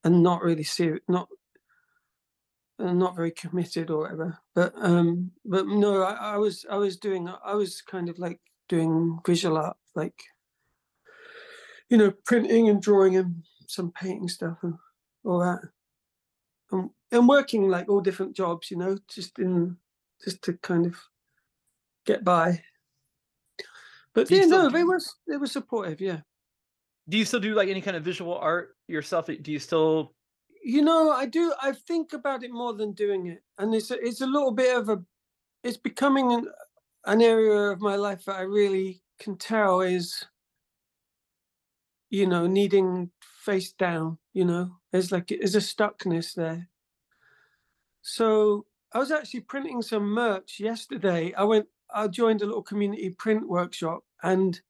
[0.04, 1.28] and not really serious, not
[2.80, 4.38] not very committed or whatever.
[4.54, 8.40] But um, but no, I, I was I was doing I was kind of like
[8.68, 10.14] doing visual art, like
[11.88, 14.74] you know, printing and drawing and some painting stuff and
[15.24, 15.60] all that.
[16.72, 19.76] And, and working like all different jobs, you know, just in
[20.24, 20.96] just to kind of
[22.06, 22.62] get by.
[24.14, 26.00] But Do yeah, no, do- they was they were supportive.
[26.00, 26.20] Yeah,
[27.08, 29.26] Do you still do like any kind of visual art yourself?
[29.26, 30.14] Do you still?
[30.62, 31.52] You know, I do.
[31.62, 34.76] I think about it more than doing it, and it's a, it's a little bit
[34.76, 35.02] of a.
[35.62, 36.46] It's becoming an,
[37.06, 40.24] an area of my life that I really can tell is.
[42.12, 44.18] You know, needing face down.
[44.32, 46.68] You know, there's like there's a stuckness there.
[48.02, 51.32] So I was actually printing some merch yesterday.
[51.34, 51.66] I went.
[51.94, 54.60] I joined a little community print workshop, and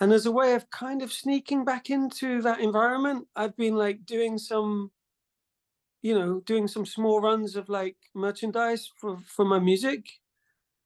[0.00, 4.04] and as a way of kind of sneaking back into that environment, I've been like
[4.06, 4.90] doing some
[6.06, 10.06] you know, doing some small runs of like merchandise for for my music,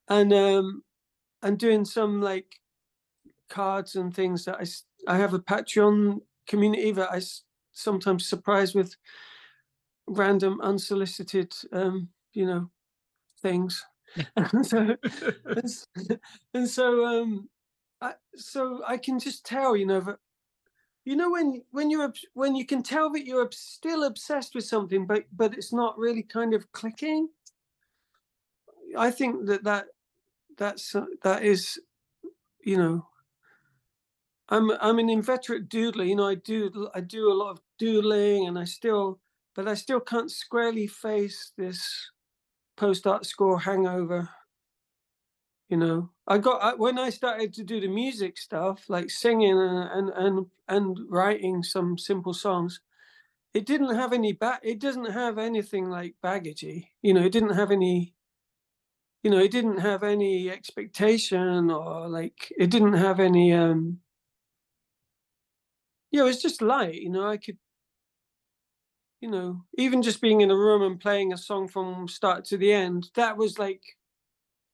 [0.07, 0.81] and um,
[1.43, 2.59] and doing some like
[3.47, 4.65] cards and things that I
[5.13, 7.21] I have a Patreon community that I
[7.71, 8.95] sometimes surprise with
[10.07, 12.71] random unsolicited um, you know
[13.43, 13.85] things,
[14.35, 14.97] and so
[16.55, 17.47] and, so um,
[18.01, 20.17] I, so I can just tell you know that
[21.05, 25.05] you know when when you're when you can tell that you're still obsessed with something
[25.05, 27.27] but but it's not really kind of clicking
[28.97, 29.85] i think that that
[30.57, 31.79] that's uh, that is
[32.63, 33.05] you know
[34.49, 38.47] i'm i'm an inveterate doodler you know i do i do a lot of doodling
[38.47, 39.19] and i still
[39.55, 42.11] but i still can't squarely face this
[42.77, 44.29] post art score hangover
[45.69, 49.89] you know i got when i started to do the music stuff like singing and
[49.91, 52.81] and and, and writing some simple songs
[53.53, 57.71] it didn't have any it doesn't have anything like baggagey you know it didn't have
[57.71, 58.15] any
[59.23, 63.99] you know it didn't have any expectation or like it didn't have any um
[66.11, 67.57] you know it's just light you know i could
[69.21, 72.57] you know even just being in a room and playing a song from start to
[72.57, 73.83] the end that was like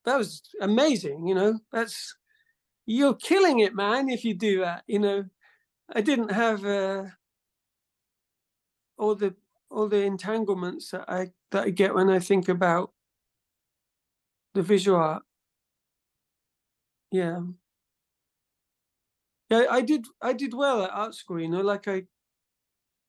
[0.08, 1.60] that was amazing you know?
[1.72, 2.16] That's
[2.86, 5.26] you're killing it man if you do that you know?
[5.94, 7.04] I didn't have uh
[8.98, 9.36] all the
[9.70, 12.92] all the entanglements that i that i get when i think about
[14.54, 15.24] the visual art.
[17.12, 17.42] Yeah.
[19.50, 22.04] Yeah i did i did well at art school you know like i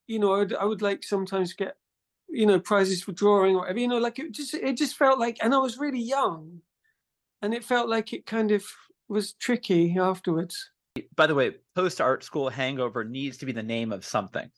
[0.06, 1.76] you know I'd, i would like sometimes get
[2.28, 5.18] you know prizes for drawing or whatever you know like it just it just felt
[5.18, 6.60] like and i was really young
[7.42, 8.64] and it felt like it kind of
[9.08, 10.70] was tricky afterwards
[11.16, 14.50] By the way, post art school hangover needs to be the name of something.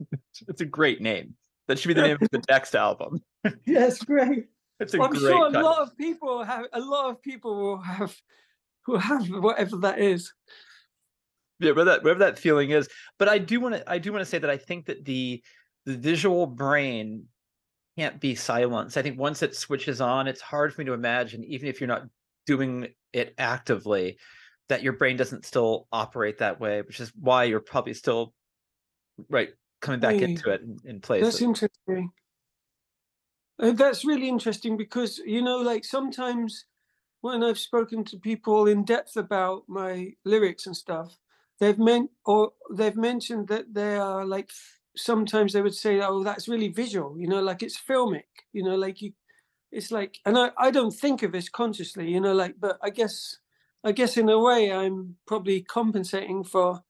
[0.48, 1.34] it's a great name.
[1.66, 3.20] That should be the name of the next album.
[3.66, 4.46] yes great
[4.80, 5.20] It's a i'm great.
[5.20, 5.62] sure a title.
[5.70, 8.16] lot of people have a lot of people will have
[8.86, 10.32] will have whatever that is
[11.60, 12.88] yeah, whatever that whatever that feeling is.
[13.18, 15.42] But I do want to I do want to say that I think that the
[15.86, 17.24] the visual brain
[17.98, 18.96] can't be silenced.
[18.96, 21.88] I think once it switches on, it's hard for me to imagine, even if you're
[21.88, 22.06] not
[22.46, 24.18] doing it actively,
[24.68, 28.34] that your brain doesn't still operate that way, which is why you're probably still
[29.28, 32.12] right coming back Hey, into it in, in That's interesting.
[33.60, 36.66] Uh, that's really interesting because you know, like sometimes
[37.20, 41.18] when I've spoken to people in depth about my lyrics and stuff,
[41.58, 44.50] they've meant or they've mentioned that they are like
[44.98, 48.76] sometimes they would say, "Oh, that's really visual," you know, like it's filmic, you know,
[48.76, 49.12] like you,
[49.72, 52.90] it's like, and I I don't think of this consciously, you know, like, but I
[52.90, 53.38] guess
[53.84, 56.82] I guess in a way I'm probably compensating for.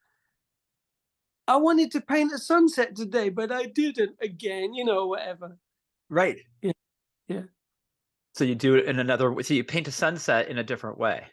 [1.47, 5.57] I wanted to paint a sunset today, but I didn't again, you know, whatever.
[6.11, 6.39] Right.
[6.63, 6.73] Yeah,
[7.29, 7.43] yeah.
[8.35, 9.35] So you do it in another.
[9.43, 11.27] So you paint a sunset in a different way.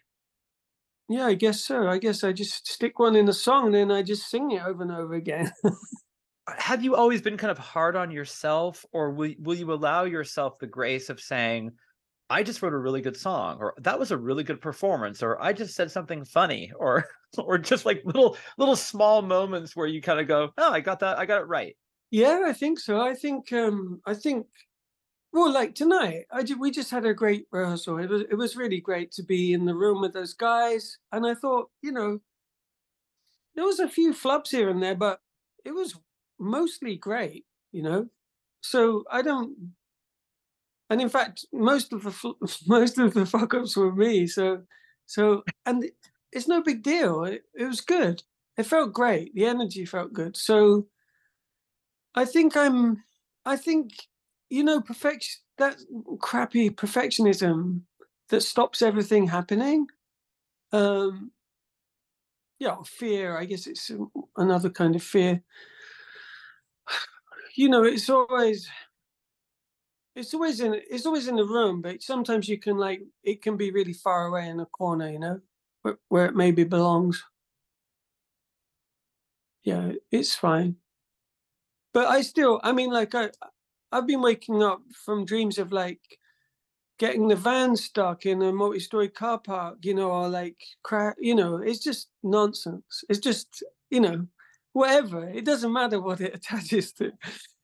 [1.08, 1.86] Yeah, I guess so.
[1.88, 4.62] I guess I just stick one in a song and then I just sing it
[4.62, 5.52] over and over again.
[6.48, 10.58] have you always been kind of hard on yourself or will, will you allow yourself
[10.58, 11.72] the grace of saying
[12.30, 15.40] i just wrote a really good song or that was a really good performance or
[15.42, 17.04] i just said something funny or
[17.38, 21.00] or just like little little small moments where you kind of go oh i got
[21.00, 21.76] that i got it right
[22.10, 23.00] yeah, I think so.
[23.00, 24.46] I think um I think
[25.32, 27.98] well like tonight, I ju- we just had a great rehearsal.
[27.98, 31.26] It was it was really great to be in the room with those guys and
[31.26, 32.20] I thought, you know,
[33.54, 35.20] there was a few flubs here and there, but
[35.64, 35.98] it was
[36.38, 38.08] mostly great, you know.
[38.60, 39.72] So I don't
[40.90, 42.34] and in fact, most of the
[42.66, 44.26] most of the fuck ups were me.
[44.26, 44.62] So,
[45.06, 45.90] so and
[46.32, 47.24] it's no big deal.
[47.24, 48.22] It, it was good.
[48.56, 49.34] It felt great.
[49.34, 50.36] The energy felt good.
[50.36, 50.86] So,
[52.14, 53.02] I think I'm.
[53.44, 53.90] I think
[54.50, 55.40] you know perfection.
[55.58, 55.76] That
[56.20, 57.80] crappy perfectionism
[58.28, 59.86] that stops everything happening.
[60.72, 61.32] Um,
[62.58, 63.38] yeah, fear.
[63.38, 63.90] I guess it's
[64.36, 65.42] another kind of fear.
[67.56, 68.68] You know, it's always
[70.14, 73.56] it's always in it's always in the room, but sometimes you can like it can
[73.56, 75.40] be really far away in a corner, you know,
[75.82, 77.22] where, where it maybe belongs.
[79.64, 80.76] Yeah, it's fine.
[81.92, 83.30] But I still, I mean, like I,
[83.90, 86.00] I've been waking up from dreams of like
[86.98, 91.34] getting the van stuck in a multi-story car park, you know, or like crap, you
[91.34, 93.02] know, it's just nonsense.
[93.08, 94.26] It's just, you know,
[94.76, 95.26] whatever.
[95.26, 97.12] It doesn't matter what it attaches to.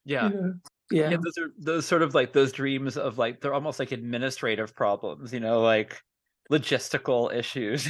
[0.05, 0.31] Yeah.
[0.31, 0.55] You know?
[0.91, 1.11] Yeah.
[1.11, 1.17] yeah.
[1.17, 5.33] Those are those sort of like those dreams of like they're almost like administrative problems,
[5.33, 6.01] you know, like
[6.51, 7.87] logistical issues.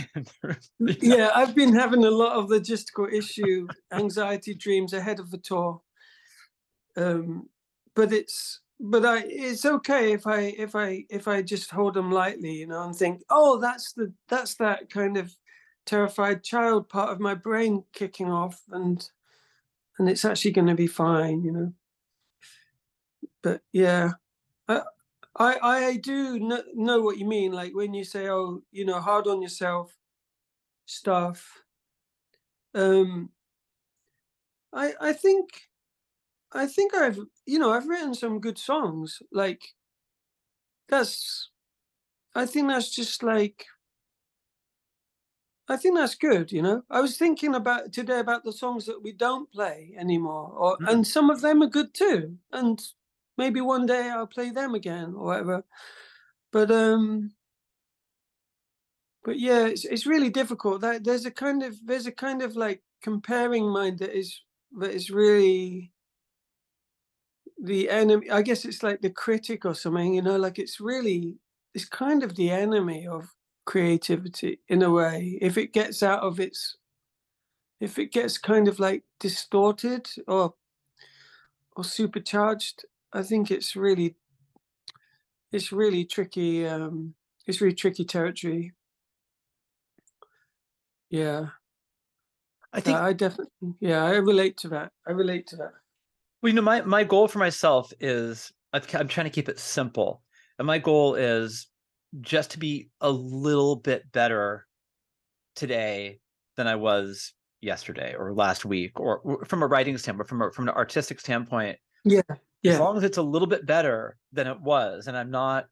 [0.79, 5.81] yeah, I've been having a lot of logistical issue, anxiety dreams ahead of the tour.
[6.97, 7.49] Um,
[7.95, 12.11] but it's but I it's okay if I if I if I just hold them
[12.11, 15.35] lightly, you know, and think, oh, that's the that's that kind of
[15.87, 19.09] terrified child part of my brain kicking off, and
[19.99, 21.73] and it's actually going to be fine, you know.
[23.43, 24.13] But yeah,
[24.69, 24.83] I
[25.37, 27.53] I, I do know, know what you mean.
[27.53, 29.97] Like when you say, oh, you know, hard on yourself,
[30.87, 31.63] stuff.
[32.75, 33.31] Um,
[34.73, 35.49] I I think
[36.53, 39.23] I think I've you know I've written some good songs.
[39.33, 39.63] Like
[40.89, 41.51] that's
[42.35, 43.67] I think that's just like
[45.73, 46.83] I think that's good, you know.
[46.91, 50.89] I was thinking about today about the songs that we don't play anymore, or mm.
[50.89, 52.37] and some of them are good too.
[52.53, 52.81] And
[53.39, 55.65] maybe one day I'll play them again or whatever.
[56.53, 57.33] But um
[59.25, 60.81] but yeah, it's it's really difficult.
[60.83, 64.41] That there's a kind of there's a kind of like comparing mind that is
[64.79, 65.93] that is really
[67.63, 71.37] the enemy i guess it's like the critic or something you know like it's really
[71.75, 73.29] it's kind of the enemy of
[73.65, 75.39] creativity in a way.
[75.41, 76.77] If it gets out of its
[77.81, 80.55] if it gets kind of like distorted or
[81.75, 84.15] or supercharged i think it's really
[85.51, 88.73] it's really tricky um it's really tricky territory.
[91.11, 91.47] Yeah.
[92.73, 95.73] I think i definitely yeah i relate to that i relate to that.
[96.43, 100.23] Well, you know, my my goal for myself is I'm trying to keep it simple,
[100.59, 101.69] and my goal is
[102.21, 104.67] just to be a little bit better
[105.57, 106.21] today
[106.57, 110.69] than I was yesterday or last week, or from a writing standpoint, from a, from
[110.69, 111.79] an artistic standpoint.
[112.05, 112.23] Yeah,
[112.63, 112.73] yeah.
[112.73, 115.67] As long as it's a little bit better than it was, and I'm not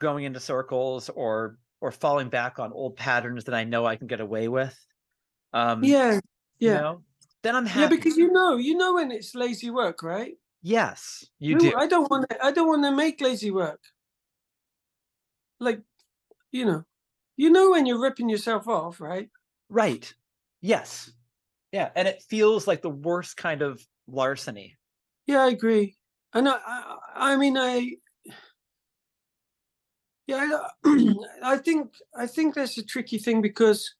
[0.00, 4.06] going into circles or or falling back on old patterns that I know I can
[4.06, 4.78] get away with.
[5.52, 6.20] Um, yeah,
[6.58, 6.74] yeah.
[6.74, 7.02] You know,
[7.42, 7.80] then I'm happy.
[7.80, 10.32] Yeah, because you know, you know when it's lazy work, right?
[10.62, 11.72] Yes, you no, do.
[11.76, 12.44] I don't want to.
[12.44, 13.80] I don't want to make lazy work.
[15.62, 15.80] Like,
[16.50, 16.84] you know,
[17.36, 19.28] you know when you're ripping yourself off, right?
[19.68, 20.12] Right.
[20.60, 21.10] Yes.
[21.72, 24.76] Yeah, and it feels like the worst kind of larceny.
[25.26, 25.96] Yeah, I agree.
[26.34, 27.92] And I, I, I mean, I,
[30.26, 33.94] yeah, I, I think, I think that's a tricky thing because,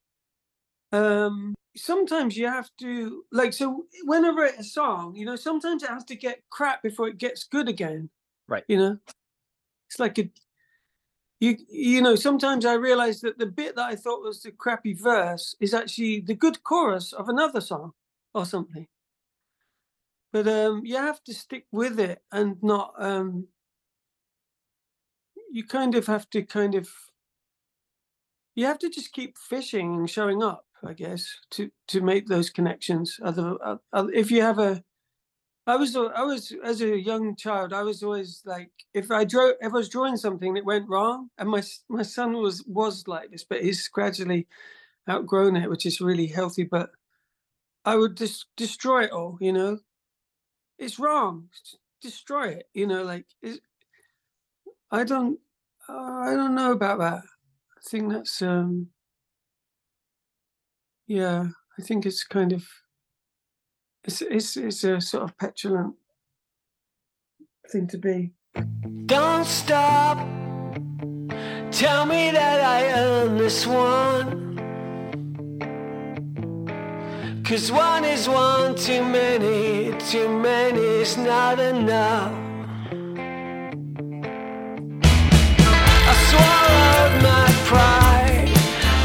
[0.93, 5.83] um, sometimes you have to like so when I write a song, you know, sometimes
[5.83, 8.11] it has to get crap before it gets good again.
[8.47, 8.65] Right.
[8.69, 8.99] You know,
[9.89, 10.31] it's like a
[11.43, 14.95] you you know sometimes I realize that the bit that I thought was the crappy
[14.95, 17.93] verse is actually the good chorus of another song
[18.35, 18.89] or something.
[20.33, 23.49] But um, you have to stick with it and not um,
[25.51, 26.89] you kind of have to kind of
[28.55, 32.51] you have to just keep fishing and showing up I guess, to to make those
[32.51, 33.19] connections.
[33.23, 34.83] Other, uh, uh, if you have a,
[35.67, 39.51] I was I was as a young child, I was always like, if I draw,
[39.61, 43.31] if I was drawing something that went wrong, and my my son was was like
[43.31, 44.49] this, but he's gradually
[45.11, 46.65] outgrown it, which is really healthy.
[46.65, 46.91] But
[47.85, 49.81] I would just destroy it all, you know.
[50.79, 51.49] It's wrong.
[52.03, 53.05] Destroy it, you know.
[53.05, 53.27] Like,
[54.93, 55.41] I don't,
[55.89, 57.25] uh, I don't know about that.
[57.77, 58.91] I think that's um
[61.07, 61.47] yeah,
[61.79, 62.65] I think it's kind of
[64.05, 65.95] it's, it's, it's a sort of petulant
[67.71, 68.33] thing to be.
[69.07, 70.19] Don't stop.
[71.71, 74.43] Tell me that I earn this one.
[77.45, 82.33] Cause one is one too many, too many is not enough.
[86.11, 88.49] I swallowed my pride,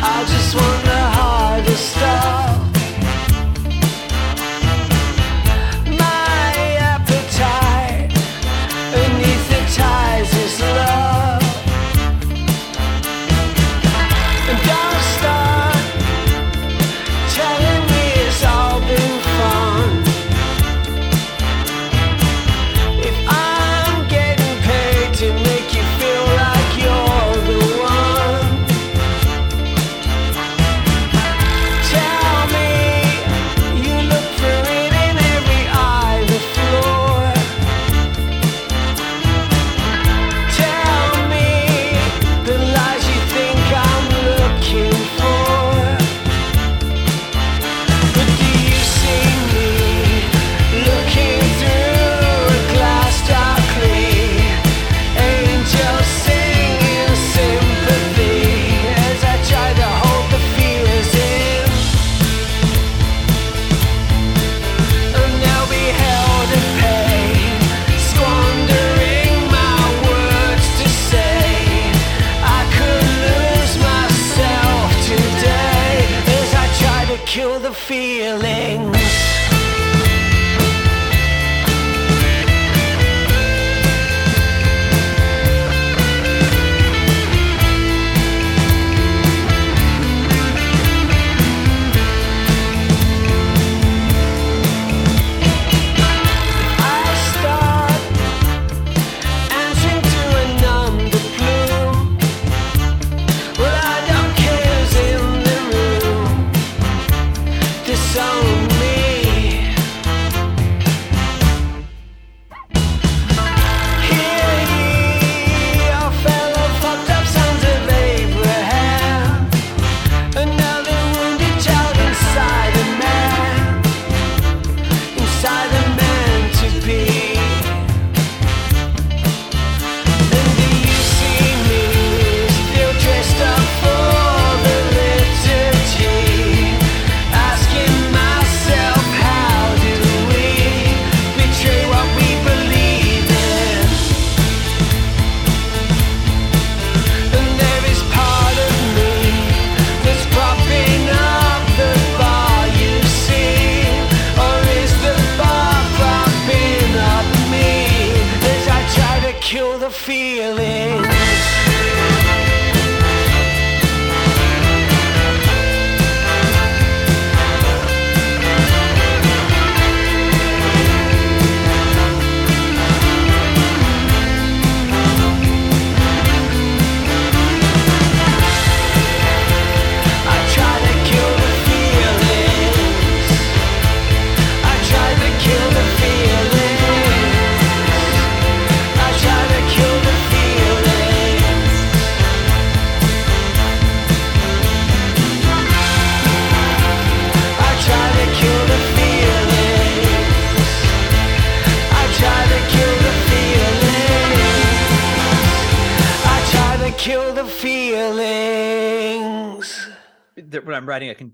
[0.02, 2.57] I just want the hardest stuff.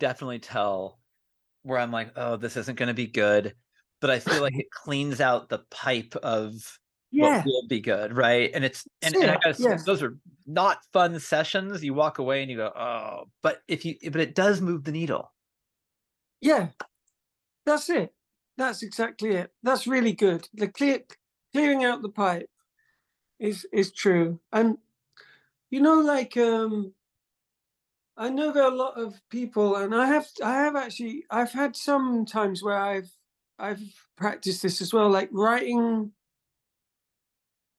[0.03, 0.99] Definitely tell
[1.63, 3.55] where I'm like, oh, this isn't going to be good.
[4.01, 6.77] But I feel like it cleans out the pipe of
[7.11, 7.37] Yeah.
[7.37, 8.51] what will be good, right?
[8.53, 9.77] And it's and, That's and I gotta say, yeah.
[9.85, 11.83] those are not fun sessions.
[11.83, 14.91] You walk away and you go, oh, but if you but it does move the
[14.91, 15.31] needle.
[16.41, 16.69] Yeah,
[17.65, 18.13] that's it.
[18.57, 19.51] That's exactly it.
[19.63, 20.47] That's really good.
[20.53, 20.99] The clear
[21.53, 22.49] clearing out the pipe
[23.39, 24.39] is is true.
[24.51, 24.77] And
[25.71, 26.93] you know, like um
[28.17, 31.51] I know there are a lot of people and I have I have actually I've
[31.51, 33.11] had some times where I've
[33.57, 33.81] I've
[34.17, 36.11] practiced this as well, like writing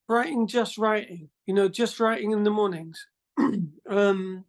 [0.08, 3.06] writing just writing, you know, just writing in the mornings.
[3.88, 4.44] um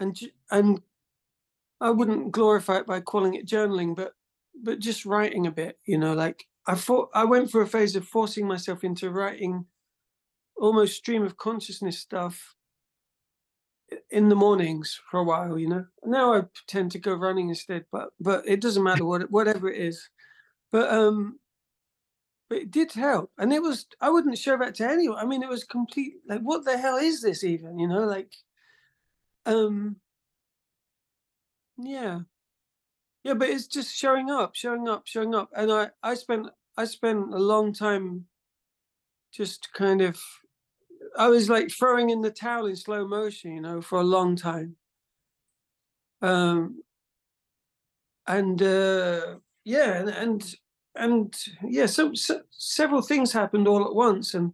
[0.00, 0.18] and
[0.50, 0.80] and
[1.80, 4.14] I wouldn't glorify it by calling it journaling, but
[4.62, 7.94] but just writing a bit, you know, like I thought I went through a phase
[7.96, 9.66] of forcing myself into writing
[10.56, 12.55] almost stream of consciousness stuff
[14.10, 15.86] in the mornings for a while, you know.
[16.04, 19.80] Now I tend to go running instead, but but it doesn't matter what whatever it
[19.80, 20.08] is.
[20.72, 21.38] But um
[22.48, 23.30] but it did help.
[23.38, 25.18] And it was I wouldn't show that to anyone.
[25.18, 28.32] I mean it was complete like what the hell is this even, you know, like
[29.46, 29.96] um
[31.78, 32.20] yeah.
[33.24, 35.50] Yeah, but it's just showing up, showing up, showing up.
[35.54, 38.26] And I I spent I spent a long time
[39.32, 40.20] just kind of
[41.18, 44.36] I was like throwing in the towel in slow motion, you know, for a long
[44.36, 44.76] time.
[46.22, 46.82] um,
[48.26, 50.54] and uh, yeah, and, and
[50.96, 54.52] and yeah, so, so several things happened all at once, and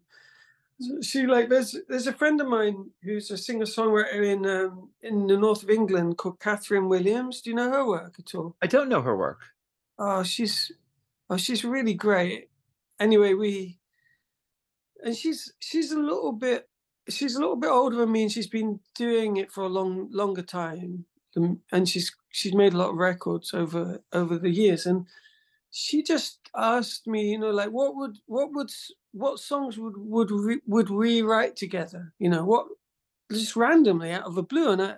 [1.02, 5.26] she like there's there's a friend of mine who's a singer songwriter in um, in
[5.26, 7.40] the north of England called Kathryn Williams.
[7.40, 8.56] Do you know her work at all?
[8.62, 9.40] I don't know her work.
[9.98, 10.72] Oh, she's
[11.30, 12.50] oh she's really great.
[13.00, 13.78] Anyway, we
[15.02, 16.68] and she's she's a little bit
[17.08, 20.08] she's a little bit older than me, and she's been doing it for a long
[20.10, 21.04] longer time,
[21.72, 25.06] and she's she's made a lot of records over over the years, and
[25.70, 28.70] she just asked me, you know, like what would what would
[29.12, 30.30] what songs would would
[30.66, 32.12] would we write together?
[32.18, 32.66] You know, what
[33.30, 34.96] just randomly out of the blue, and I,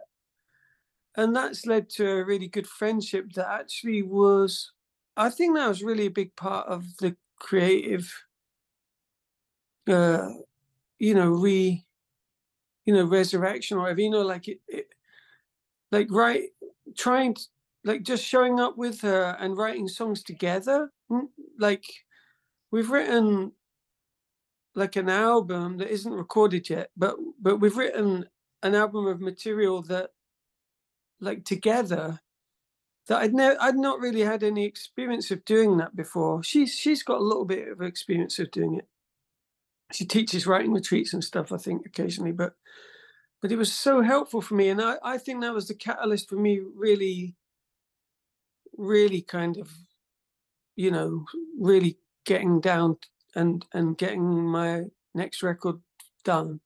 [1.17, 4.73] and that's led to a really good friendship that actually was,
[5.17, 8.13] I think that was really a big part of the creative,
[9.89, 10.29] uh,
[10.99, 11.85] you know, re,
[12.85, 14.01] you know, resurrection or whatever.
[14.01, 14.87] You know, like it, it
[15.93, 16.51] like right,
[16.97, 17.43] trying to
[17.85, 20.91] like just showing up with her and writing songs together.
[21.59, 21.85] Like
[22.71, 23.53] we've written
[24.75, 28.27] like an album that isn't recorded yet, but but we've written
[28.63, 30.11] an album of material that
[31.21, 32.21] like together
[33.09, 36.43] that I'd never I'd not really had any experience of doing that before.
[36.43, 38.89] She's she's got a little bit of experience of doing it.
[39.95, 42.55] She teaches writing retreats and stuff, I think, occasionally, but
[43.41, 44.71] but it was so helpful for me.
[44.71, 47.37] And I, I think that was the catalyst for me really,
[48.77, 49.71] really kind of,
[50.77, 51.27] you know,
[51.61, 52.97] really getting down
[53.37, 54.85] and and getting my
[55.15, 55.77] next record
[56.25, 56.61] done.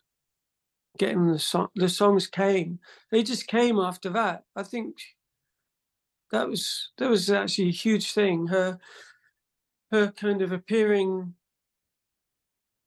[0.99, 2.79] Getting the song the songs came.
[3.11, 4.45] They just came after that.
[4.57, 4.97] I think
[6.33, 8.47] that was that was actually a huge thing.
[8.47, 8.79] Her
[9.93, 11.35] her kind of appearing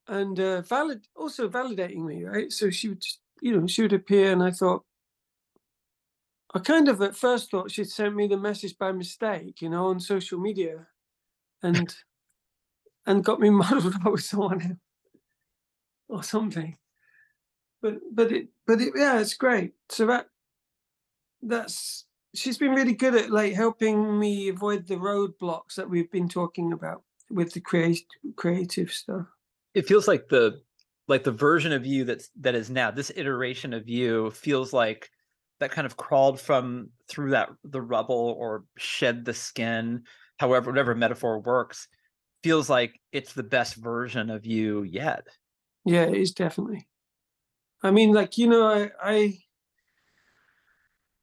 [0.08, 2.52] and uh, valid also validating me, right?
[2.52, 4.84] So she would, just, you know, she would appear, and I thought,
[6.54, 9.86] I kind of at first thought she'd sent me the message by mistake, you know,
[9.86, 10.86] on social media,
[11.62, 11.94] and
[13.06, 14.78] and got me muddled up with someone else
[16.08, 16.76] or something.
[17.80, 19.72] But but it but it yeah, it's great.
[19.88, 20.26] So that
[21.42, 26.28] that's she's been really good at like helping me avoid the roadblocks that we've been
[26.28, 29.26] talking about with the create creative stuff.
[29.74, 30.62] It feels like the
[31.08, 35.10] like the version of you that's that is now this iteration of you feels like
[35.60, 40.04] that kind of crawled from through that the rubble or shed the skin,
[40.38, 41.88] however whatever metaphor works,
[42.42, 45.26] feels like it's the best version of you yet.
[45.84, 46.88] Yeah, it is definitely.
[47.82, 49.38] I mean, like you know, I, I,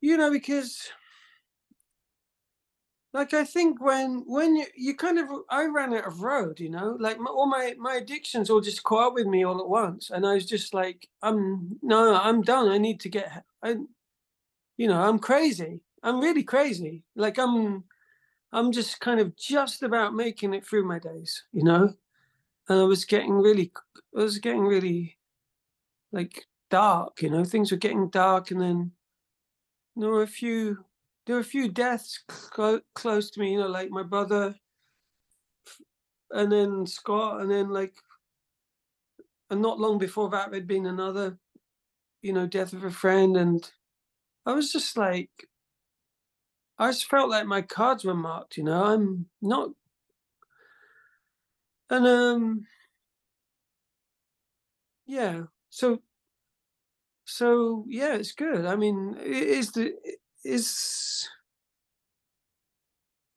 [0.02, 0.90] you know, because,
[3.14, 6.70] like, I think when when you, you kind of, I ran out of road, you
[6.70, 9.70] know, like my, all my my addictions all just caught up with me all at
[9.70, 12.70] once, and I was just like, I'm no, I'm done.
[12.70, 13.76] I need to get, I,
[14.78, 15.82] you know, I'm crazy.
[16.04, 17.04] I'm really crazy.
[17.16, 17.84] Like I'm,
[18.54, 21.94] I'm just kind of just about making it through my days, you know,
[22.70, 23.72] and I was getting really,
[24.18, 25.18] I was getting really
[26.12, 28.92] like dark you know things were getting dark and then
[29.96, 30.78] there were a few
[31.30, 34.56] there were a few deaths clo- close to me you know like my brother
[36.32, 37.94] and then scott and then like
[39.52, 41.38] and not long before that there'd been another
[42.24, 43.72] you know death of a friend and
[44.48, 45.30] i was just like
[46.80, 49.70] i just felt like my cards were marked you know i'm not
[51.92, 52.66] and um
[55.06, 56.02] yeah so
[57.30, 58.66] so yeah it's good.
[58.66, 59.94] I mean it is the
[60.44, 61.28] is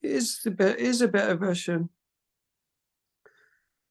[0.01, 1.89] is the be- is a better version.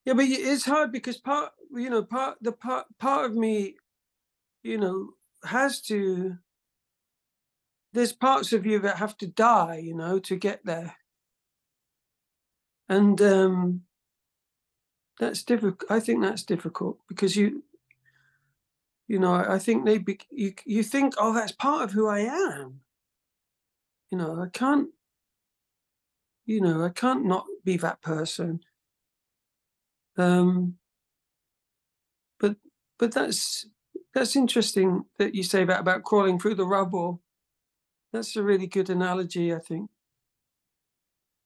[0.05, 3.77] Yeah but it's hard because part you know part the part part of me
[4.63, 5.11] you know
[5.45, 6.37] has to
[7.93, 10.97] there's parts of you that have to die you know to get there.
[12.89, 13.83] And um
[15.19, 17.63] that's difficult i think that's difficult because you
[19.09, 22.21] you know I think they be, you you think oh that's part of who i
[22.21, 22.81] am
[24.13, 24.89] you know i can't
[26.45, 28.61] you know i can't not be that person.
[30.19, 30.75] Um
[32.39, 32.57] but
[32.99, 33.67] but that's
[34.13, 37.23] that's interesting that you say that about crawling through the rubble.
[38.13, 39.89] That's a really good analogy i think.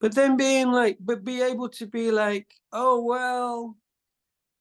[0.01, 3.77] But then being like but be able to be like oh well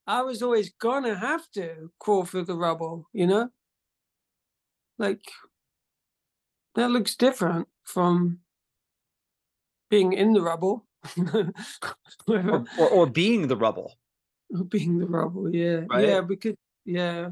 [0.05, 3.49] i was always gonna have to crawl through the rubble you know?
[4.99, 5.23] Like
[6.75, 8.39] that looks different from
[9.89, 10.85] being in the rubble
[12.27, 13.93] Or, or or being the rubble.
[14.49, 16.07] Or being the rubble yeah Right?
[16.07, 16.55] yeah because
[16.85, 17.31] yeah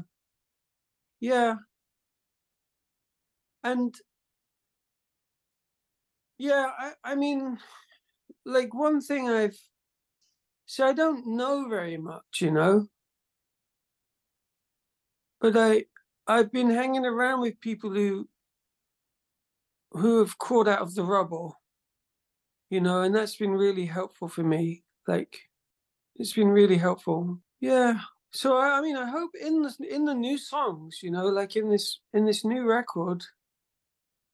[1.20, 1.56] yeah
[3.64, 3.94] and
[6.38, 7.58] Yeah, I, I mean,
[8.44, 9.58] like one thing I've
[10.66, 12.88] so I don't know very much, you know.
[15.40, 15.84] But I
[16.26, 18.28] I've been hanging around with people who
[19.94, 21.60] who have crawled out of the rubble,
[22.68, 24.82] you know, and that's been really helpful for me.
[25.06, 25.38] Like
[26.16, 27.38] it's been really helpful.
[27.60, 28.00] Yeah.
[28.32, 31.56] So I, I mean I hope in the in the new songs, you know, like
[31.56, 33.24] in this in this new record,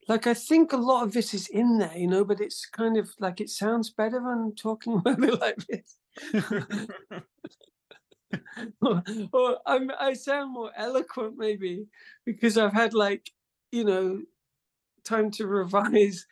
[0.09, 2.97] like I think a lot of this is in there, you know, but it's kind
[2.97, 5.97] of like it sounds better than talking about it like this.
[8.81, 9.03] or,
[9.33, 11.87] or I sound more eloquent maybe
[12.25, 13.31] because I've had like,
[13.71, 14.23] you know,
[15.05, 16.27] time to revise.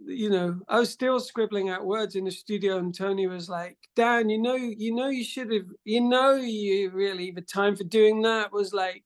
[0.00, 3.76] You know, I was still scribbling out words in the studio, and Tony was like,
[3.96, 7.84] "Dan, you know, you know, you should have, you know, you really the time for
[7.84, 9.04] doing that was like,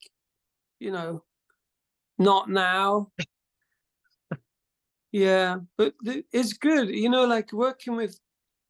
[0.80, 1.24] you know,
[2.18, 3.10] not now."
[5.12, 5.94] yeah, but
[6.32, 8.18] it's good, you know, like working with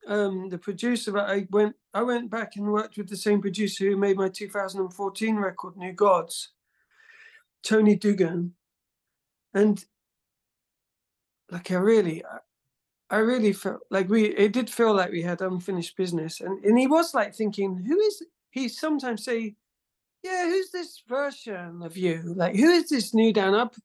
[0.06, 3.96] um the producer i went i went back and worked with the same producer who
[3.96, 6.50] made my 2014 record new gods
[7.62, 8.54] tony Doogan
[9.54, 9.84] and
[11.52, 12.22] like i really
[13.10, 16.40] I, really felt like we it did feel like we had unfinished business.
[16.40, 19.54] And and he was like thinking who is he sometimes say
[20.22, 22.34] yeah who's this version of you?
[22.36, 23.54] Like who is this new dan?
[23.54, 23.76] Up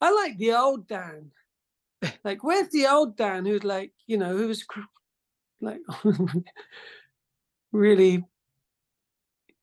[0.00, 1.30] i like the old dan.
[2.24, 4.64] Like where's the old dan who's like you know who was
[5.60, 5.80] like
[7.72, 8.24] really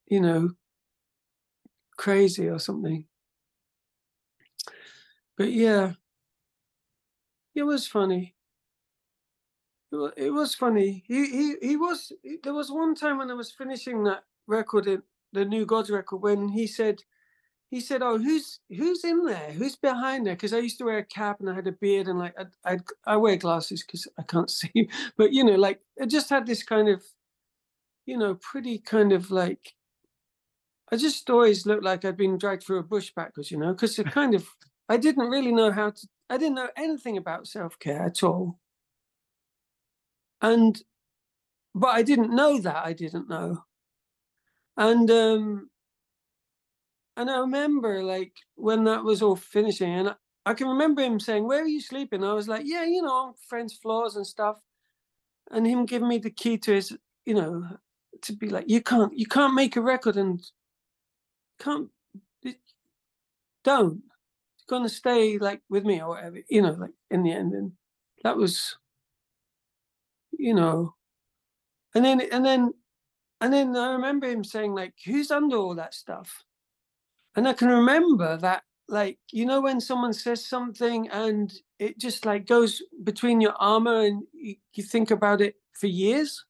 [0.07, 0.51] you know
[1.97, 3.05] crazy or something.
[5.37, 5.93] But yeah
[7.57, 8.35] it was funny.
[9.91, 11.03] It was, it was funny.
[11.07, 12.11] He, he he was
[12.43, 15.01] there was one time when i was finishing that record in
[15.33, 17.01] the new gods record when he said
[17.71, 19.51] he said oh who's who's in there?
[19.53, 20.35] Who's behind there?
[20.35, 22.73] Because i used to wear a cap and i had a beard and like i
[22.73, 22.77] i,
[23.07, 26.63] I wear glasses because i can't see but you know like i just had this
[26.63, 27.03] kind of
[28.05, 29.73] you know pretty kind of like
[30.91, 33.97] i just always looked like i'd been dragged through a bush backwards you know because
[33.99, 34.47] it kind of
[34.89, 38.59] i didn't really know how to i didn't know anything about self-care at all
[40.41, 40.83] and
[41.73, 43.63] but i didn't know that i didn't know
[44.77, 45.69] and um
[47.17, 50.15] and I remember like when that was all finishing, and
[50.45, 53.33] I, can remember him saying, "Where are you sleeping?" I was like, "Yeah, you know,
[53.49, 54.61] friends' floors and stuff,"
[55.51, 57.67] and him giving me the key to his, you know,
[58.21, 60.43] to be like, "You can't, you can't make a record and
[61.59, 61.89] can't,
[63.63, 64.03] don't.
[64.67, 67.73] Gonna stay like with me or whatever, you know, like in the end." And
[68.23, 68.77] that was,
[70.31, 70.95] you know,
[71.95, 72.73] and then and then
[73.41, 76.43] and then I remember him saying like, "Who's under all that stuff?"
[77.35, 82.25] and I can remember that, like, you know, when someone says something and it just
[82.25, 86.45] like goes between your armor and you, you think about it for years,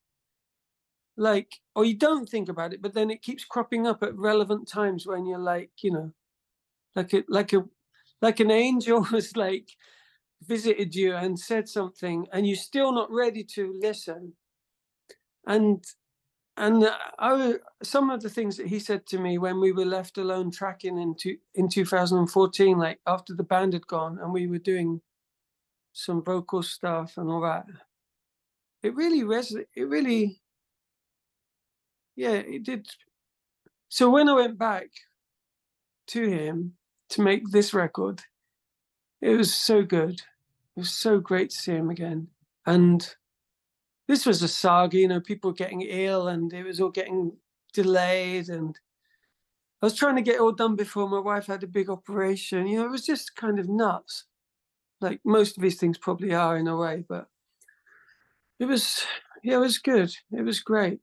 [1.17, 4.67] like, or you don't think about it, but then it keeps cropping up at relevant
[4.67, 6.11] times when you're like, you know,
[6.95, 7.65] like a like a
[8.21, 9.69] like an angel was like
[10.43, 14.33] visited you and said something, and you're still not ready to listen,
[15.47, 15.83] and
[16.57, 16.87] and
[17.19, 20.51] I, some of the things that he said to me when we were left alone
[20.51, 25.01] tracking in, two, in 2014, like after the band had gone and we were doing
[25.93, 27.65] some vocal stuff and all that,
[28.83, 29.65] it really resonated.
[29.75, 30.41] It really,
[32.15, 32.87] yeah, it did.
[33.89, 34.87] So when I went back
[36.09, 36.76] to him
[37.09, 38.21] to make this record,
[39.21, 40.21] it was so good.
[40.75, 42.27] It was so great to see him again.
[42.65, 43.07] And
[44.07, 47.33] this was a saga, you know, people were getting ill and it was all getting
[47.73, 48.49] delayed.
[48.49, 48.77] And
[49.81, 52.67] I was trying to get it all done before my wife had a big operation.
[52.67, 54.25] You know, it was just kind of nuts.
[55.01, 57.27] Like most of these things probably are in a way, but
[58.59, 59.05] it was,
[59.43, 60.13] yeah, it was good.
[60.31, 60.99] It was great.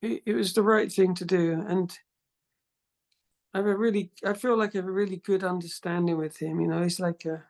[0.00, 1.52] It, it was the right thing to do.
[1.66, 1.96] And
[3.54, 6.60] I have a really, I feel like I have a really good understanding with him.
[6.60, 7.48] You know, he's like a,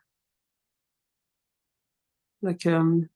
[2.41, 3.09] like, um,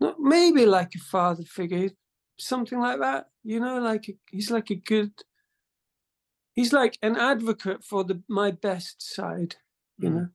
[0.00, 1.90] not maybe like a father figure,
[2.38, 3.30] something like that.
[3.42, 5.12] You know, like a, he's like a good.
[6.54, 9.56] He's like an advocate for the my best side.
[9.98, 10.10] You Mm.
[10.10, 10.28] know,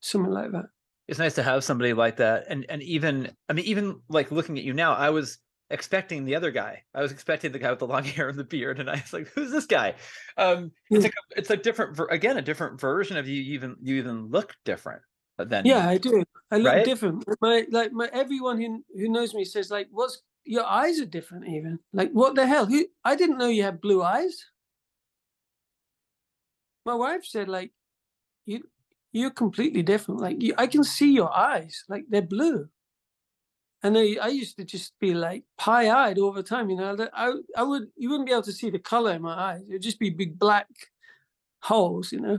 [0.00, 0.70] something like that.
[1.06, 4.58] it's nice to have somebody like that and and even i mean even like looking
[4.58, 5.38] at you now i was
[5.70, 8.44] expecting the other guy i was expecting the guy with the long hair and the
[8.44, 9.94] beard and i was like who's this guy
[10.36, 11.02] um it's Mm.
[11.04, 14.54] like a, it's a different again a different version of you even you even look
[14.64, 15.02] different
[15.38, 16.24] than Yeah, I do.
[16.50, 16.84] I look Right?
[16.84, 17.24] different.
[17.40, 21.46] My like my everyone who who knows me says like, "What's your eyes are different?"
[21.46, 22.66] Even like, what the hell?
[22.66, 22.86] Who?
[23.04, 24.36] I didn't know you had blue eyes.
[26.84, 27.72] My wife said like,
[28.46, 28.62] "You
[29.12, 30.20] you're completely different.
[30.20, 32.68] Like you, I can see your eyes, like they're blue.
[33.82, 36.68] And I, I used to just be like pie-eyed all the time.
[36.68, 39.34] You know, I I would you wouldn't be able to see the color in my
[39.34, 39.62] eyes.
[39.68, 40.66] It'd just be big black
[41.60, 42.12] holes.
[42.12, 42.38] You know.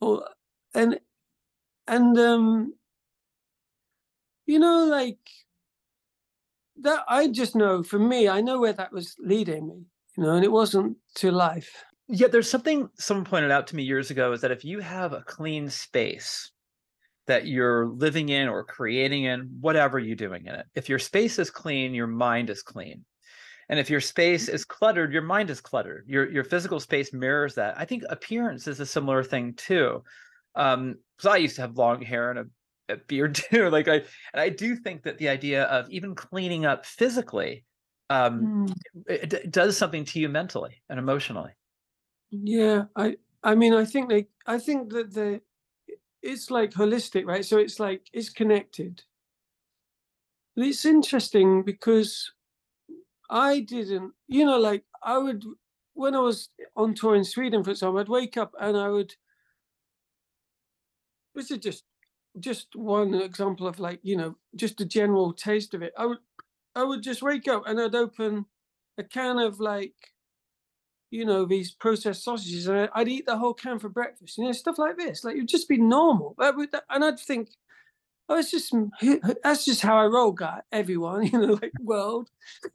[0.00, 0.26] Or
[0.74, 0.98] and
[1.86, 2.74] and um,
[4.46, 5.18] you know, like
[6.80, 7.04] that.
[7.06, 9.84] I just know for me, I know where that was leading me.
[10.16, 11.84] You know, and it wasn't to life.
[12.08, 15.12] Yeah, there's something someone pointed out to me years ago is that if you have
[15.12, 16.52] a clean space
[17.26, 21.38] that you're living in or creating in, whatever you're doing in it, if your space
[21.38, 23.04] is clean, your mind is clean.
[23.68, 26.04] And if your space is cluttered, your mind is cluttered.
[26.06, 27.78] Your your physical space mirrors that.
[27.78, 30.02] I think appearance is a similar thing too.
[30.54, 33.70] Um, because I used to have long hair and a, a beard too.
[33.70, 37.64] Like I and I do think that the idea of even cleaning up physically
[38.10, 38.74] um Mm.
[39.06, 41.52] it, it does something to you mentally and emotionally.
[42.30, 45.40] Yeah, I I mean I think they I think that the
[46.24, 47.44] it's like holistic, right?
[47.44, 49.02] So it's like it's connected.
[50.56, 52.32] And it's interesting because
[53.30, 55.44] I didn't, you know, like I would
[55.94, 59.14] when I was on tour in Sweden, for example, I'd wake up and I would
[61.34, 61.84] this is just
[62.40, 65.92] just one example of like, you know, just a general taste of it.
[65.98, 66.18] I would
[66.74, 68.46] I would just wake up and I'd open
[68.98, 69.94] a can of like
[71.14, 74.38] you know, these processed sausages, and I'd eat the whole can for breakfast.
[74.38, 75.24] You know, stuff like this.
[75.24, 76.34] Like it'd just be normal.
[76.38, 77.50] Would- And I'd think,
[78.28, 78.74] oh, it's just
[79.44, 80.62] that's just how I roll, guy.
[80.72, 82.30] Everyone, you know, like world.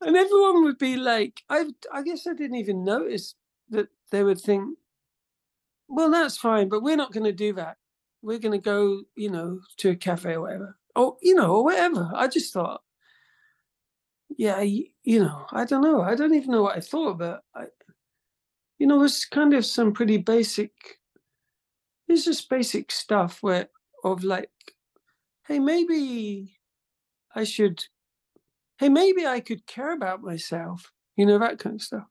[0.00, 3.34] and everyone would be like, I, I guess I didn't even notice
[3.70, 4.76] that they would think,
[5.88, 7.76] well, that's fine, but we're not going to do that.
[8.22, 11.64] We're going to go, you know, to a cafe or whatever, or you know, or
[11.64, 12.10] whatever.
[12.14, 12.82] I just thought,
[14.36, 16.02] yeah, y- you know, I don't know.
[16.02, 17.66] I don't even know what I thought, but I,
[18.78, 20.72] you know, it's kind of some pretty basic.
[22.08, 23.68] It's just basic stuff where
[24.04, 24.50] of like,
[25.46, 26.58] hey, maybe
[27.34, 27.84] I should.
[28.78, 30.92] Hey, maybe I could care about myself.
[31.16, 32.08] You know that kind of stuff.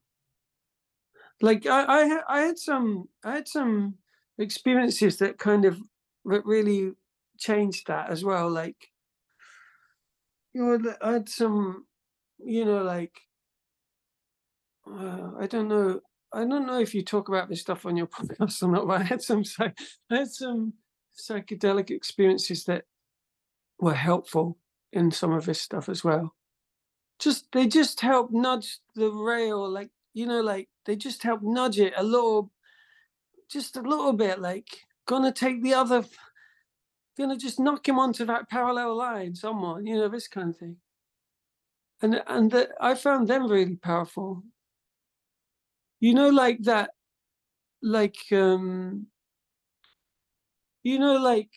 [1.41, 3.95] Like I, I, I had some, I had some
[4.37, 5.79] experiences that kind of
[6.25, 6.93] that really
[7.37, 8.49] changed that as well.
[8.49, 8.91] Like,
[10.53, 11.85] you know, I had some,
[12.39, 13.13] you know, like,
[14.87, 16.01] uh, I don't know,
[16.33, 19.01] I don't know if you talk about this stuff on your podcast or not, but
[19.01, 19.73] I had some, I
[20.09, 20.73] had some
[21.17, 22.85] psychedelic experiences that
[23.79, 24.57] were helpful
[24.91, 26.33] in some of this stuff as well.
[27.19, 31.79] Just they just help nudge the rail, like you know, like they just help nudge
[31.79, 32.51] it a little,
[33.49, 34.67] just a little bit, like
[35.05, 36.03] gonna take the other,
[37.17, 40.77] gonna just knock him onto that parallel line, someone, you know, this kind of thing.
[42.01, 44.43] And and that I found them really powerful.
[45.99, 46.91] You know, like that,
[47.81, 49.07] like um,
[50.83, 51.49] you know, like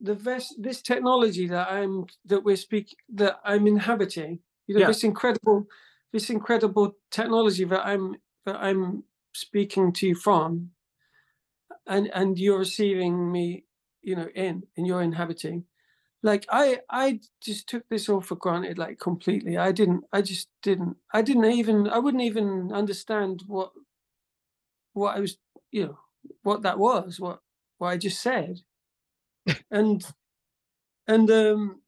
[0.00, 4.40] the vest, this technology that I'm that we're speak that I'm inhabiting.
[4.66, 4.86] You know, Yeah.
[4.88, 5.66] this incredible,
[6.12, 8.16] this incredible technology that I'm
[8.46, 9.04] that I'm
[9.34, 10.72] speaking to you from,
[11.86, 13.64] and and you're receiving me,
[14.02, 15.64] you know, in and you're inhabiting.
[16.22, 19.56] Like I I just took this all for granted, like completely.
[19.56, 20.04] I didn't.
[20.12, 20.96] I just didn't.
[21.12, 21.88] I didn't even.
[21.88, 23.72] I wouldn't even understand what
[24.92, 25.36] what I was,
[25.70, 25.98] you know,
[26.42, 27.20] what that was.
[27.20, 27.40] What
[27.78, 28.60] what I just said
[29.70, 30.04] and
[31.06, 31.80] and um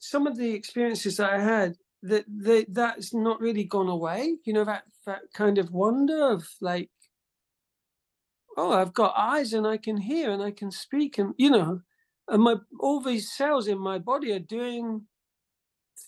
[0.00, 4.38] some of the experiences that I had that they that's not really gone away.
[4.44, 6.90] You know that that kind of wonder of like,
[8.56, 11.82] oh, I've got eyes and I can hear and I can speak and you know,
[12.28, 15.02] and my all these cells in my body are doing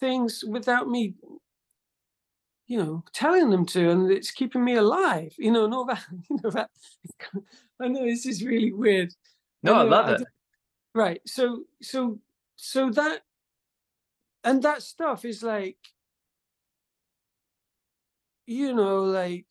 [0.00, 1.14] things without me,
[2.66, 5.34] you know, telling them to, and it's keeping me alive.
[5.38, 6.02] You know, and all that.
[6.30, 6.70] You know that.
[7.80, 9.12] I know this is really weird.
[9.62, 10.22] No, I know, love I it.
[10.94, 12.18] right so so
[12.56, 13.22] so that
[14.44, 15.78] and that stuff is like
[18.46, 19.46] you know like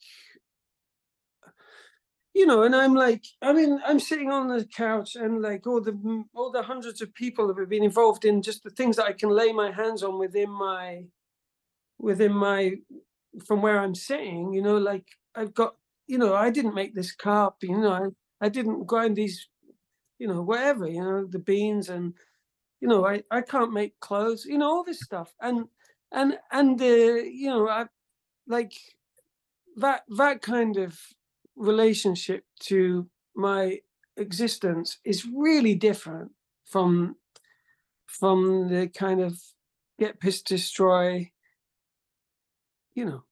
[2.33, 5.81] you know and i'm like i mean i'm sitting on the couch and like all
[5.81, 9.05] the all the hundreds of people that have been involved in just the things that
[9.05, 11.03] i can lay my hands on within my
[11.97, 12.73] within my
[13.45, 15.05] from where i'm sitting you know like
[15.35, 15.75] i've got
[16.07, 19.47] you know i didn't make this cup you know i, I didn't grind these
[20.19, 22.13] you know whatever you know the beans and
[22.81, 25.33] you know i i can't make clothes you know all this stuff.
[25.41, 25.65] And
[26.11, 27.85] and and uh, you know i
[28.47, 28.73] like
[29.77, 30.99] that that kind of
[31.59, 33.79] relationship to my
[34.17, 36.31] existence is really different
[36.65, 37.15] from
[38.07, 39.39] from the kind of
[39.99, 41.29] get pissed destroy
[42.95, 43.23] you know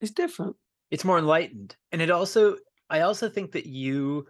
[0.00, 0.54] it's different
[0.90, 2.56] it's more enlightened and it also
[2.90, 4.26] i also think that you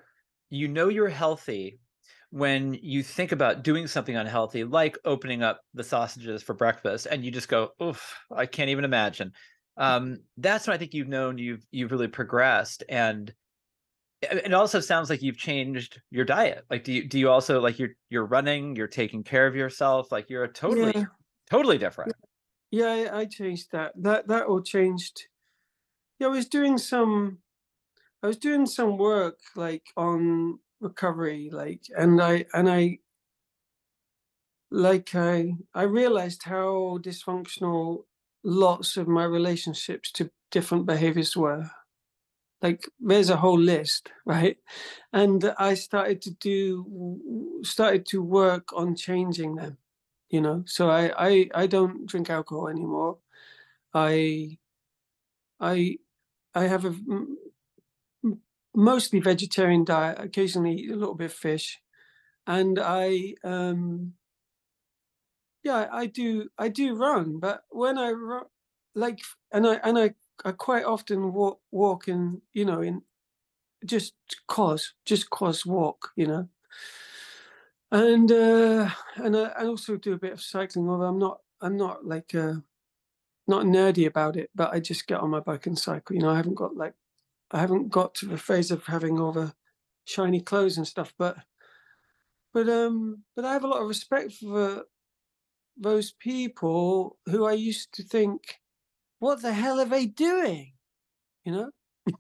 [0.51, 1.79] you know you're healthy
[2.31, 7.25] when you think about doing something unhealthy, like opening up the sausages for breakfast, and
[7.25, 9.33] you just go, "Oof, I can't even imagine."
[9.77, 13.35] Um, that's when I think you've known you've you've really progressed, and
[14.23, 16.65] it also sounds like you've changed your diet.
[16.71, 20.13] Like, do you do you also like you're you're running, you're taking care of yourself,
[20.13, 21.05] like you're a totally Yeah,
[21.51, 22.17] totally different.
[22.71, 23.93] yeah, I, I changed that.
[23.97, 25.29] That that all changed.
[26.19, 27.41] Yeah, I was doing some
[28.23, 33.01] I was doing some work like on recovery, like and I and I
[34.71, 38.05] like I I realized how dysfunctional
[38.45, 41.71] lots of my relationships to different behaviors were.
[42.63, 44.57] Like there's a whole list, right?
[45.13, 49.79] And I started to do started to work on changing them,
[50.31, 50.65] you know.
[50.67, 53.19] So I I I don't drink alcohol anymore.
[53.95, 54.59] I
[55.61, 55.99] I
[56.55, 56.95] I have a
[58.75, 61.81] mostly vegetarian diet, occasionally a little bit of fish,
[62.47, 64.15] and I um
[65.65, 68.45] yeah, I do I do run, but when I run,
[68.95, 69.21] like,
[69.53, 73.03] and I and I I quite often walk walk in, you know, in
[73.87, 74.15] just
[74.49, 76.49] cause, just cause walk, you know,
[77.91, 80.89] and uh, and I, I also do a bit of cycling.
[80.89, 82.55] Although I'm not I'm not like uh,
[83.47, 86.15] not nerdy about it, but I just get on my bike and cycle.
[86.15, 86.95] You know, I haven't got like
[87.51, 89.55] I haven't got to the phase of having all the
[90.05, 91.39] shiny clothes and stuff, but
[92.53, 94.85] but um but I have a lot of respect for
[95.77, 98.61] those people who I used to think,
[99.19, 100.75] what the hell are they doing?
[101.45, 101.71] You know,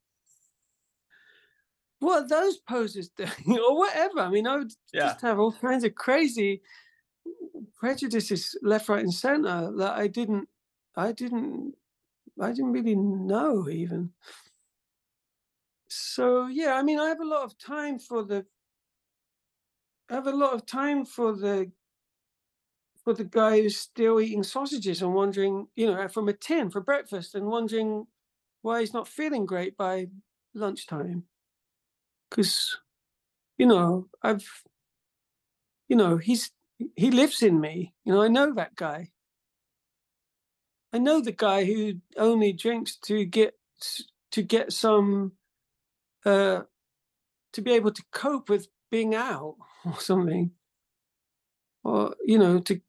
[2.00, 4.20] what are those posers doing or whatever?
[4.20, 5.02] I mean, I would Yeah.
[5.02, 6.62] just have all kinds of crazy
[7.76, 10.48] prejudices left, right, and center that I didn't,
[10.96, 11.74] I didn't,
[12.40, 14.12] I didn't really know even.
[15.88, 18.46] So yeah, I mean, I have a lot of time for the,
[20.08, 21.72] I have a lot of time for the
[23.04, 26.80] for the guy who's still eating sausages and wondering, you know, from a tin for
[26.80, 28.06] breakfast and wondering
[28.62, 30.06] why he's not feeling great by
[30.54, 31.24] lunchtime.
[32.30, 32.78] Because,
[33.58, 34.48] you know, I've,
[35.86, 36.50] you know, he's,
[36.96, 37.92] he lives in me.
[38.04, 39.10] You know, I know that guy.
[40.94, 43.54] I know the guy who only drinks to get,
[44.30, 45.32] to get some,
[46.24, 46.62] uh,
[47.52, 50.52] to be able to cope with being out or something.
[51.82, 52.80] Or, you know, to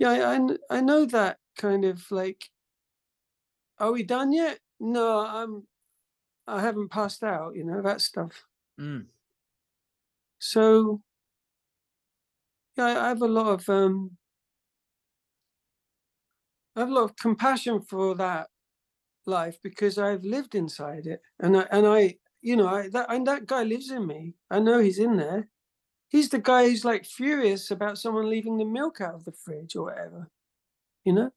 [0.00, 2.50] Yeah, I, I know that kind of like,
[3.78, 4.60] are we done yet?
[4.78, 5.66] No, I'm
[6.46, 8.46] I haven't passed out, you know, that stuff.
[8.80, 9.06] Mm.
[10.40, 11.02] So
[12.76, 14.16] yeah, I I have a lot of um
[16.76, 18.50] I have a lot of compassion for that
[19.26, 21.22] life because I've lived inside it.
[21.40, 24.36] And I and I you know, I that and that guy lives in me.
[24.50, 25.48] I know he's in there.
[26.10, 29.76] He's the guy who's like furious about someone leaving the milk out of the fridge
[29.76, 30.28] or whatever.
[31.04, 31.30] You know?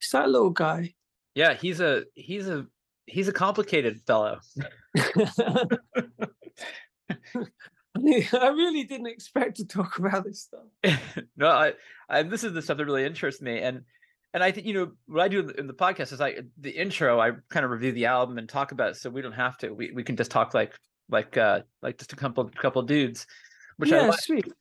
[0.00, 0.94] It's that little guy.
[1.34, 2.66] Yeah, he's a he's a
[3.06, 4.40] he's a complicated fellow.
[8.32, 10.98] I really didn't expect to talk about this stuff.
[11.36, 11.72] no, I,
[12.08, 13.82] I this is the stuff that really interests me, and
[14.34, 16.36] and I think you know what I do in the, in the podcast is I
[16.58, 19.32] the intro I kind of review the album and talk about it, so we don't
[19.32, 19.70] have to.
[19.70, 20.72] We we can just talk like
[21.08, 23.26] like uh like just a couple couple dudes,
[23.76, 24.20] which I yeah, like.
[24.20, 24.52] sweet.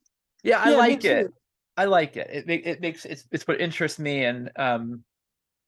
[0.43, 1.24] Yeah, I Yeah, like it.
[1.28, 1.34] too.
[1.78, 2.30] I like it.
[2.32, 5.03] It it makes it's it's what interests me, and um,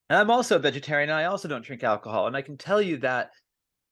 [0.10, 1.10] and I'm also a vegetarian.
[1.10, 3.32] And I also don't drink alcohol, and I can tell you that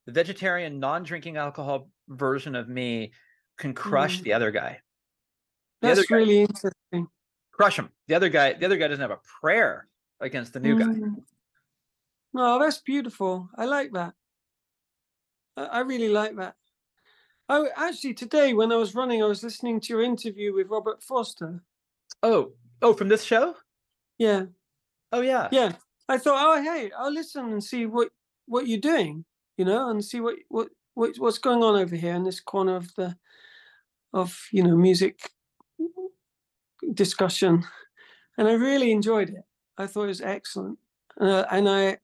[0.06, 3.12] the vegetarian, non-drinking alcohol version of me
[3.58, 4.24] can crush Mm.
[4.24, 4.80] the other guy.
[5.82, 7.08] The other That's guy, really interesting.
[7.52, 7.90] crush him.
[8.08, 9.88] The other guy, the other guy doesn't have a prayer
[10.22, 10.86] against the new guy.
[10.86, 11.16] Mm.
[12.38, 13.50] Oh, that's beautiful.
[13.58, 14.14] I like that.
[15.58, 16.56] I, I really like that.
[17.48, 21.04] Oh, actually, today when I was running, I was listening to your interview with Robert
[21.04, 21.62] Forster.
[22.24, 23.56] Oh, oh, from this show?
[24.18, 24.46] Yeah,
[25.12, 25.48] Oh yeah.
[25.52, 25.72] yeah.
[26.10, 28.10] I thought, oh, hey, I'll listen and see what
[28.48, 29.26] what you're doing,
[29.58, 32.76] you know, and see what what, what what's going on over here in this corner
[32.76, 33.16] of the
[34.14, 35.20] of you know music
[36.94, 37.64] discussion,
[38.38, 39.44] and I really enjoyed it.
[39.78, 40.80] I thought it was excellent,
[41.20, 41.98] uh, and I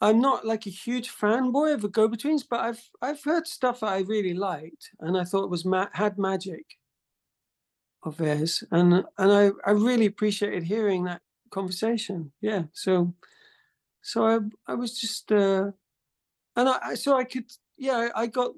[0.00, 3.80] I'm not like a huge fanboy of the Go Betweens, but I've I've heard stuff
[3.80, 6.64] that I really liked, and I thought was ma- had magic
[8.02, 12.32] of theirs, and and I I really appreciated hearing that conversation.
[12.40, 13.14] Yeah, so
[14.02, 15.72] so I I was just uh,
[16.56, 18.52] and I, so I could yeah I, I got.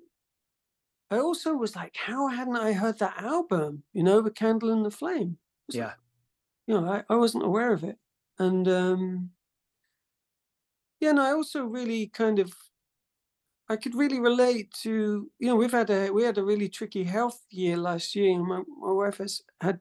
[1.11, 3.83] I also was like, how hadn't I heard that album?
[3.93, 5.37] You know, the Candle in the Flame.
[5.69, 5.93] Yeah.
[6.67, 7.99] you know, I, I wasn't aware of it.
[8.39, 9.31] And um
[11.03, 12.55] yeah, and I also really kind of
[13.69, 17.03] I could really relate to you know we've had a we had a really tricky
[17.03, 18.39] health year last year.
[18.39, 19.81] My my wife has had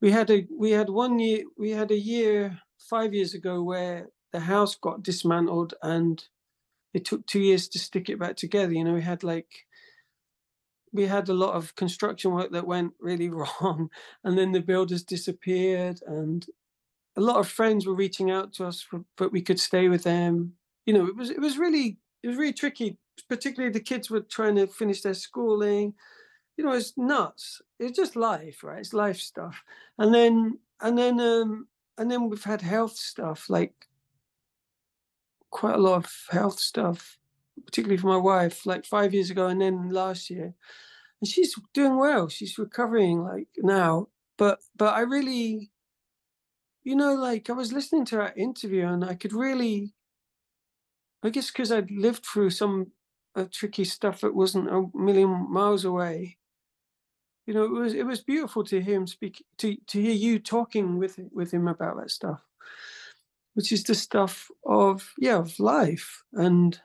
[0.00, 4.08] we had a we had one year we had a year five years ago where
[4.32, 6.24] the house got dismantled and
[6.94, 8.72] it took two years to stick it back together.
[8.72, 9.66] You know, we had like
[10.92, 13.90] we had a lot of construction work that went really wrong,
[14.24, 16.46] and then the builders disappeared, and
[17.16, 18.86] a lot of friends were reaching out to us,
[19.16, 20.54] but we could stay with them.
[20.86, 22.98] You know, it was it was really it was really tricky.
[23.28, 25.94] Particularly the kids were trying to finish their schooling.
[26.56, 27.62] You know, it's nuts.
[27.78, 28.80] It's just life, right?
[28.80, 29.62] It's life stuff.
[29.98, 33.74] And then and then um and then we've had health stuff like
[35.50, 37.18] quite a lot of health stuff,
[37.66, 40.54] particularly for my wife, like five years ago and then last year.
[41.20, 42.28] And she's doing well.
[42.28, 44.08] She's recovering like now.
[44.38, 45.70] But but I really,
[46.84, 49.94] you know, like I was listening to her interview and I could really,
[51.22, 52.92] I guess because I'd lived through some
[53.36, 56.38] uh, tricky stuff that wasn't a million miles away.
[57.46, 60.38] You know, it was it was beautiful to hear him speak to to hear you
[60.38, 62.40] talking with with him about that stuff
[63.54, 66.80] which is the stuff of yeah of life and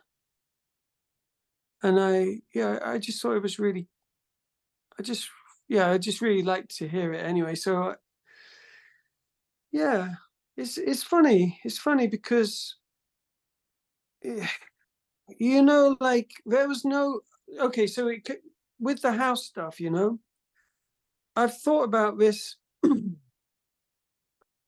[1.83, 3.87] and i yeah i just thought it was really
[4.99, 5.29] i just
[5.67, 7.95] yeah i just really liked to hear it anyway so
[9.75, 10.07] yeah
[10.55, 12.77] it's it's funny it's funny because
[14.23, 14.47] eh,
[15.39, 17.21] you know like there was no
[17.59, 18.29] okay so it
[18.79, 20.17] with the house stuff you know
[21.35, 22.55] i've thought about this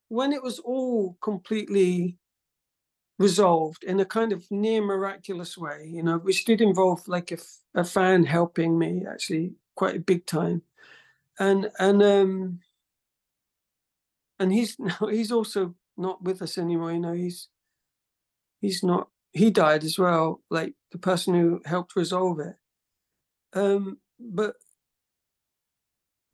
[0.10, 2.18] when it was all completely
[3.20, 7.38] resolved in a kind of near miraculous way, you know, which did involve like a,
[7.74, 10.62] a fan helping me actually quite a big time.
[11.40, 12.60] And and um
[14.40, 14.78] and he's
[15.10, 17.50] he's also not with us anymore, you know, he's
[18.62, 22.56] he's not he died as well, like the person who helped resolve it.
[23.54, 24.56] Um but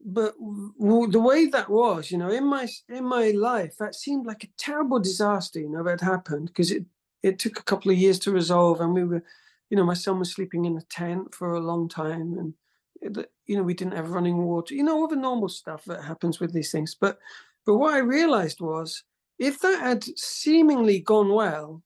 [0.05, 4.25] but w- the way that was, you know, in my in my life, that seemed
[4.25, 5.59] like a terrible disaster.
[5.59, 6.85] You know, that happened because it
[7.23, 9.23] it took a couple of years to resolve, and we were,
[9.69, 12.53] you know, my son was sleeping in a tent for a long time, and
[13.01, 14.73] it, you know, we didn't have running water.
[14.75, 16.95] You know, all the normal stuff that happens with these things.
[16.99, 17.17] But
[17.65, 19.03] but what I realized was,
[19.39, 21.83] if that had seemingly gone well,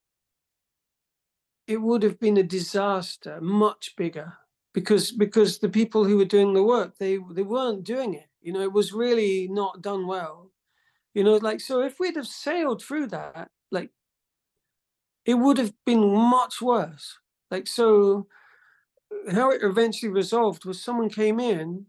[1.68, 4.34] it would have been a disaster, much bigger
[4.74, 8.28] because because the people who were doing the work they they weren't doing it.
[8.42, 10.52] You know it was really not done well.
[11.14, 13.90] You know like so if we'd have sailed through that like
[15.26, 17.18] it would have been much worse.
[17.52, 18.28] Like so
[19.32, 21.88] how it eventually resolved was someone came in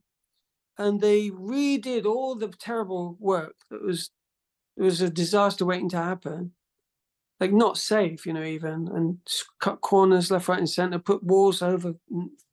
[0.78, 4.10] and they redid all the terrible work that was
[4.76, 6.52] it was a disaster waiting to happen
[7.40, 9.18] like not safe, you know, even and
[9.60, 11.94] cut corners left, right, and center, put walls over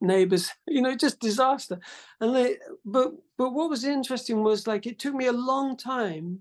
[0.00, 1.78] neighbors, you know, just disaster.
[2.20, 6.40] And they, but but what was interesting was like it took me a long time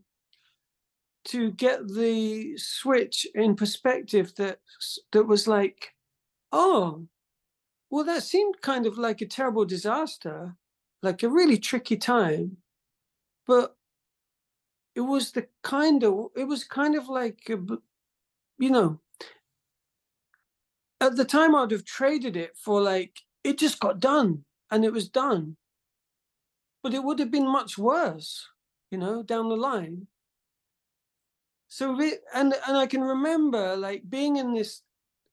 [1.25, 4.59] to get the switch in perspective that
[5.11, 5.93] that was like,
[6.51, 7.07] oh,
[7.89, 10.55] well, that seemed kind of like a terrible disaster,
[11.05, 12.57] like a really tricky time,
[13.47, 13.77] but
[14.95, 18.99] it was the kind of it was kind of like you know,
[20.99, 24.91] at the time I'd have traded it for like it just got done and it
[24.91, 25.57] was done.
[26.81, 28.47] But it would have been much worse,
[28.91, 30.07] you know, down the line.
[31.67, 31.99] So
[32.33, 34.81] and and I can remember like being in this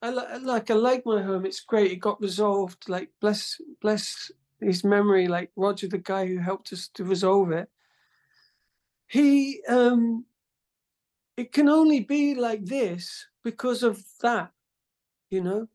[0.03, 1.47] I like I like my home.
[1.47, 1.93] It's great.
[1.93, 2.89] It got resolved.
[2.89, 4.32] Like bless bless
[4.62, 5.28] his memory.
[5.28, 7.68] Like Roger, the guy who helped us to resolve it.
[9.06, 10.24] He um
[11.36, 14.52] it can only be like this because of that,
[15.30, 15.68] you know.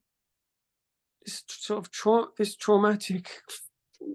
[1.25, 3.29] This sort of tra- this traumatic,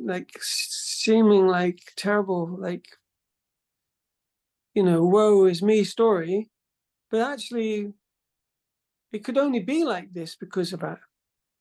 [0.02, 2.86] like seeming like terrible, like
[4.74, 6.48] you know, woe is me story,
[7.10, 7.92] but actually,
[9.12, 11.00] it could only be like this because of that,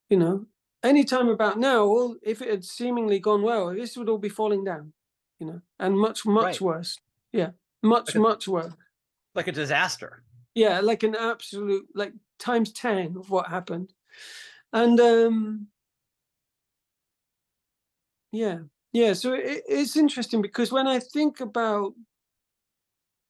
[0.09, 0.45] you know.
[0.83, 4.63] Anytime about now, all if it had seemingly gone well, this would all be falling
[4.63, 4.93] down,
[5.39, 6.61] you know, and much much right.
[6.61, 6.97] worse.
[7.31, 7.51] Yeah,
[7.83, 8.73] much much worse
[9.35, 10.23] like a disaster.
[10.55, 13.93] Yeah, like an absolute like times 10 of what happened.
[14.73, 15.67] And um
[18.31, 18.59] yeah.
[18.93, 21.93] Yeah, so it, it's interesting because when I think about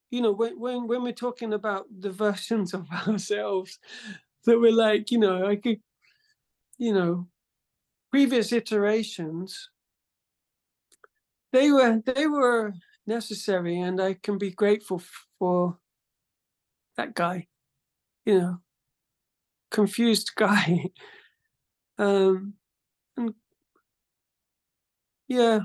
[0.09, 3.79] you know when, when when we're talking about the versions of ourselves
[4.45, 5.79] that we're like, you know, I could
[6.77, 7.27] you know,
[8.11, 9.69] previous iterations
[11.51, 12.73] they were they were
[13.05, 15.01] necessary and I can be grateful
[15.39, 15.77] for
[16.97, 17.47] that guy,
[18.25, 18.57] you know,
[19.69, 20.85] confused guy.
[21.97, 22.53] Um,
[23.17, 23.33] and
[25.27, 25.59] yeah,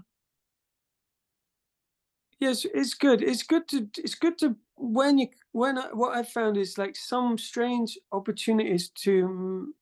[2.40, 3.22] yes, it's good.
[3.22, 6.96] It's good to it's good to when you when I, what I found is like
[6.96, 9.72] some strange opportunities to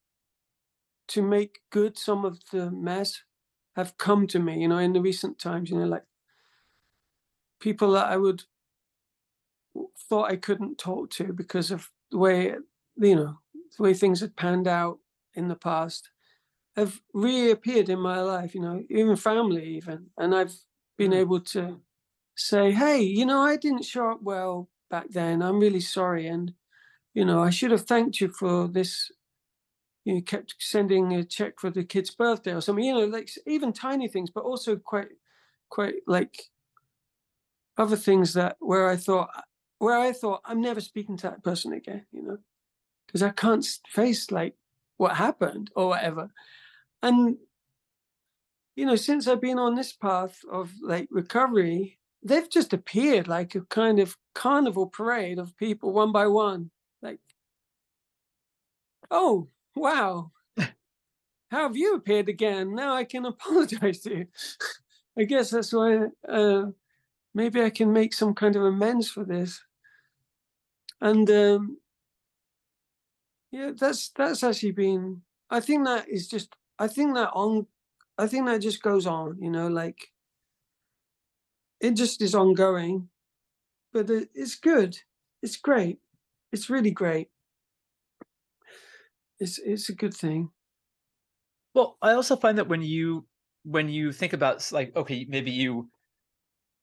[1.08, 3.22] to make good some of the mess
[3.76, 4.60] have come to me.
[4.62, 6.04] You know, in the recent times, you know, like
[7.60, 8.44] people that I would
[10.08, 12.54] thought I couldn't talk to because of the way
[12.96, 13.38] you know
[13.76, 14.98] the way things had panned out
[15.34, 16.10] in the past
[16.76, 18.54] have reappeared in my life.
[18.54, 20.54] You know, even family, even, and I've
[20.98, 21.16] been Mm.
[21.18, 21.80] able to
[22.36, 25.42] say, "Hey, you know, I didn't show up well back then.
[25.42, 26.54] I'm really sorry, and
[27.14, 29.10] you know, I should have thanked you for this."
[30.04, 32.84] You kept sending a check for the kid's birthday or something.
[32.84, 35.08] You know, like even tiny things, but also quite,
[35.70, 36.50] quite like
[37.78, 39.30] other things that where I thought,
[39.78, 42.04] where I thought I'm never speaking to that person again.
[42.12, 42.38] You know,
[43.06, 44.54] because I can't face like
[44.96, 46.30] what happened or whatever.
[47.02, 47.36] And
[48.76, 53.54] you know, since I've been on this path of like recovery, they've just appeared like
[53.54, 56.70] a kind of carnival parade of people one by one.
[57.00, 57.20] Like,
[59.10, 60.30] oh, wow.
[61.50, 62.74] How have you appeared again?
[62.74, 64.26] Now I can apologize to you.
[65.18, 66.66] I guess that's why uh,
[67.34, 69.62] maybe I can make some kind of amends for this.
[71.00, 71.78] And um,
[73.50, 75.22] yeah, that's that's actually been.
[75.50, 76.54] I think that is just.
[76.78, 77.66] I think that on.
[78.18, 79.38] I think that just goes on.
[79.40, 80.10] You know, like
[81.80, 83.08] it just is ongoing,
[83.92, 84.98] but it, it's good.
[85.42, 86.00] It's great.
[86.52, 87.28] It's really great.
[89.38, 90.50] It's it's a good thing.
[91.74, 93.26] Well, I also find that when you
[93.64, 95.90] when you think about like okay, maybe you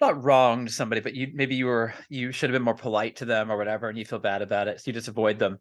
[0.01, 3.25] not wronged somebody, but you maybe you were you should have been more polite to
[3.25, 5.59] them or whatever, and you feel bad about it, so you just avoid them.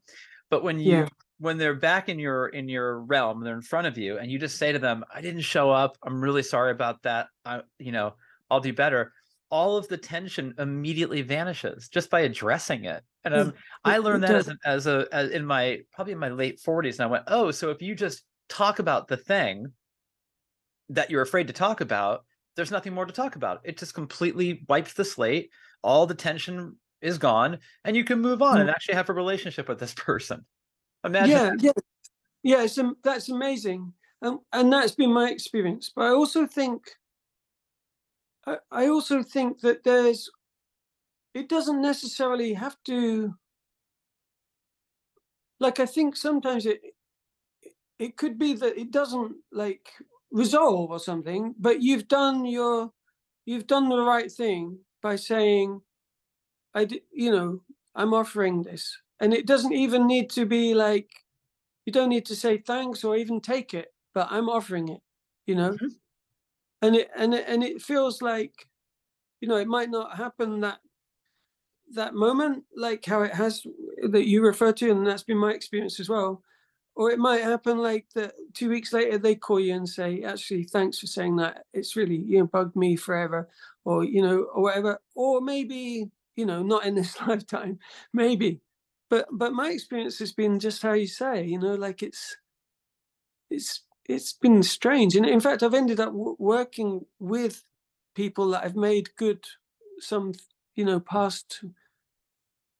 [0.51, 1.09] But when you Yeah.
[1.39, 4.39] when they're back in your in your realm, they're in front of you, and you
[4.39, 5.99] just say to them, "I didn't show up.
[6.05, 7.29] I'm really sorry about that.
[7.45, 8.17] I you know
[8.51, 9.15] I'll do better."
[9.51, 13.03] All of the tension immediately vanishes just by addressing it.
[13.25, 13.55] And um,
[13.85, 16.99] I learned that as an, as a as in my probably in my late 40s,
[16.99, 19.73] and I went, "Oh, so if you just talk about the thing
[20.89, 22.25] that you're afraid to talk about,
[22.57, 23.61] there's nothing more to talk about.
[23.65, 25.51] It just completely wipes the slate.
[25.83, 28.73] All the tension is gone, and you can move on and Mm.
[28.73, 30.45] actually have a relationship with this person.
[31.05, 31.73] Imagine Yeah, yeah,
[32.43, 32.63] yeah.
[32.65, 35.93] It's, am- that's amazing, and and that's been my experience.
[35.95, 36.91] But I also think,
[38.47, 38.59] I,
[38.89, 40.31] also think that there's,
[41.35, 43.35] it doesn't necessarily have to.
[45.61, 46.81] Like I think sometimes it,
[47.99, 49.91] it could be that it doesn't like
[50.31, 52.93] resolve or something, but you've done your,
[53.47, 55.81] you've done the right thing by saying,
[56.75, 57.63] I I, d- you know,
[57.95, 61.11] I'm offering this, and it doesn't even need to be like,
[61.87, 65.03] you don't need to say thanks or even take it, but I'm offering it,
[65.47, 66.00] you know, Mhm.
[66.83, 68.69] And it and it, and it feels like,
[69.41, 70.81] you know, it might not happen that
[71.93, 73.67] that moment like how it has
[74.11, 76.43] that you refer to, and that's been my experience as well.
[76.97, 80.65] Or it might happen like that two weeks later they call you and say, actually,
[80.65, 81.65] thanks for saying that.
[81.73, 83.49] It's really you know bugged me forever,
[83.85, 84.99] or you know, or whatever.
[85.15, 87.79] Or maybe you know, not in this lifetime,
[88.13, 88.61] maybe.
[89.11, 92.37] But but my experience has been just how you say, you know, like it's
[93.51, 97.65] it's it's been strange, and in fact, I've ended up w- working with
[98.15, 99.45] people that I've made good
[100.01, 100.33] some
[100.75, 101.65] you know past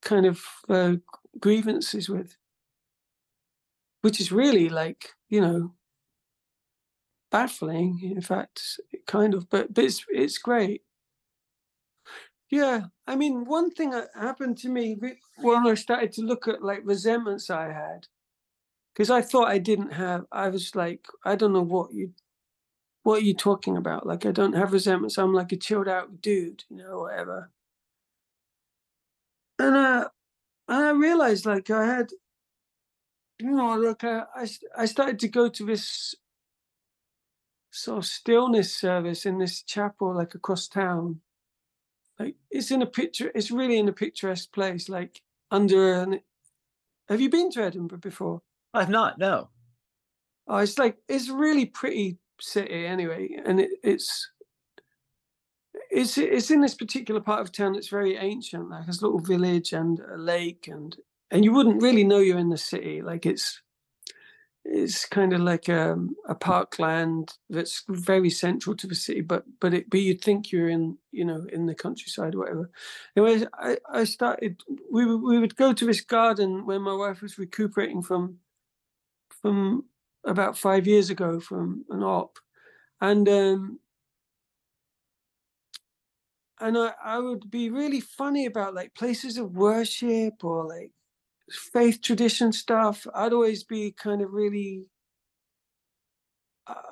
[0.03, 0.97] kind of uh,
[1.39, 2.37] grievances with,
[4.03, 5.75] which is really like you know
[7.31, 8.01] baffling.
[8.03, 10.83] In fact, kind of, but but it's it's great.
[12.51, 14.97] Yeah, I mean, one thing that happened to me
[15.39, 18.07] when I started to look at like resentments I had,
[19.01, 20.27] because I thought I didn't have.
[20.31, 22.13] I was like, I don't know what you,
[23.03, 24.07] what are you talking about?
[24.07, 25.17] Like, I don't have resentments.
[25.17, 27.51] I'm like a chilled out dude, you know, whatever.
[29.59, 30.09] And uh,
[30.69, 32.11] and I realized like I had,
[33.39, 36.15] you know, like I I I, I started to go to this
[37.71, 41.23] sort of stillness service in this chapel like across town.
[42.19, 43.33] Like it's in a picture.
[43.35, 46.21] It's really in a picturesque place, like under an.
[47.09, 48.43] Have you been to Edinburgh before?
[48.73, 49.19] I've not.
[49.19, 49.51] No.
[50.47, 54.31] Oh, it's like it's really pretty city anyway, and it, it's
[55.91, 59.73] it's it's in this particular part of town that's very ancient, like this little village
[59.73, 60.97] and a lake, and
[61.31, 63.03] and you wouldn't really know you're in the city.
[63.03, 63.61] Like it's
[64.65, 69.75] it's kind of like um, a parkland that's very central to the city, but but
[69.75, 72.71] it but you'd think you're in you know in the countryside or whatever.
[73.17, 77.39] Anyway, I I started we we would go to this garden when my wife was
[77.39, 78.39] recuperating from
[79.43, 79.85] from
[80.25, 82.39] about five years ago from an op,
[83.01, 83.81] and um,
[86.61, 90.93] and I, I would be really funny about like places of worship or like
[91.51, 93.07] faith tradition stuff.
[93.15, 94.87] I'd always be kind of really,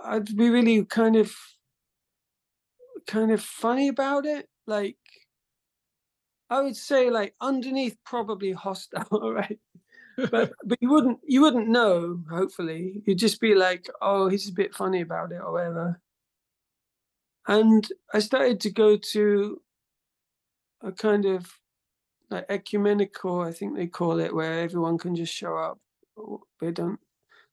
[0.04, 1.34] I'd be really kind of,
[3.06, 4.48] kind of funny about it.
[4.66, 4.96] Like,
[6.50, 9.58] I would say like underneath probably hostile, right?
[10.30, 12.20] But but you wouldn't you wouldn't know.
[12.30, 16.00] Hopefully, you'd just be like, oh, he's a bit funny about it or whatever.
[17.46, 19.62] And I started to go to
[20.82, 21.50] a kind of
[22.30, 25.78] like ecumenical, I think they call it, where everyone can just show up.
[26.60, 27.00] They don't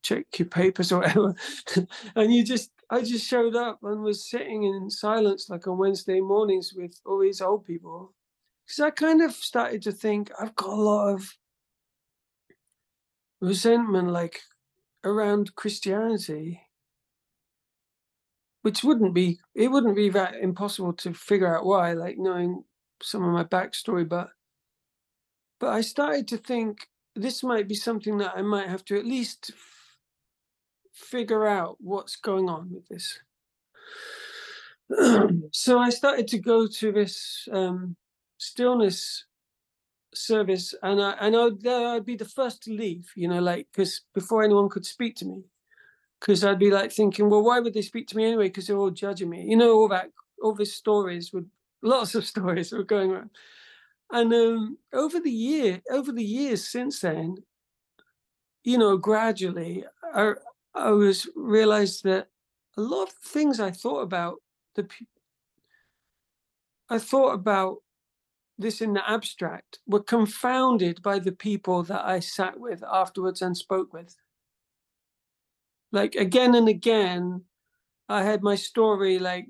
[0.04, 1.36] check your papers or whatever.
[2.16, 6.20] and you just, I just showed up and was sitting in silence like on Wednesday
[6.20, 8.14] mornings with all these old people.
[8.66, 11.38] Because I kind of started to think I've got a lot of
[13.42, 14.42] resentment like
[15.04, 16.62] around Christianity
[18.66, 22.64] which wouldn't be it wouldn't be that impossible to figure out why like knowing
[23.00, 24.30] some of my backstory but
[25.60, 29.06] but i started to think this might be something that i might have to at
[29.06, 29.98] least f-
[30.94, 33.20] figure out what's going on with this.
[35.52, 37.96] So i started to go to this um,
[38.40, 39.26] stillness
[40.16, 44.02] service and i and I'd, I'd be the first to leave you know like because
[44.14, 45.44] before anyone could speak to me
[46.20, 48.48] because I'd be like thinking, well, why would they speak to me anyway?
[48.48, 49.44] Because they're all judging me.
[49.44, 50.10] You know, all that,
[50.42, 51.50] all these stories would,
[51.82, 53.30] lots of stories were going around.
[54.12, 57.38] And um, over the year, over the years since then,
[58.64, 60.34] you know, gradually, I,
[60.74, 62.28] I was realized that
[62.78, 64.42] a lot of things I thought about
[64.76, 64.88] the,
[66.90, 67.78] I thought about
[68.58, 73.56] this in the abstract were confounded by the people that I sat with afterwards and
[73.58, 74.16] spoke with.
[75.92, 77.44] Like again and again
[78.08, 79.48] i had my story like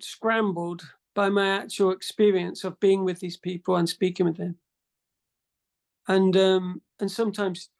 [0.00, 0.82] scrambled
[1.14, 4.56] by my actual experience of being with these people and speaking with them.
[6.08, 7.70] And um and sometimes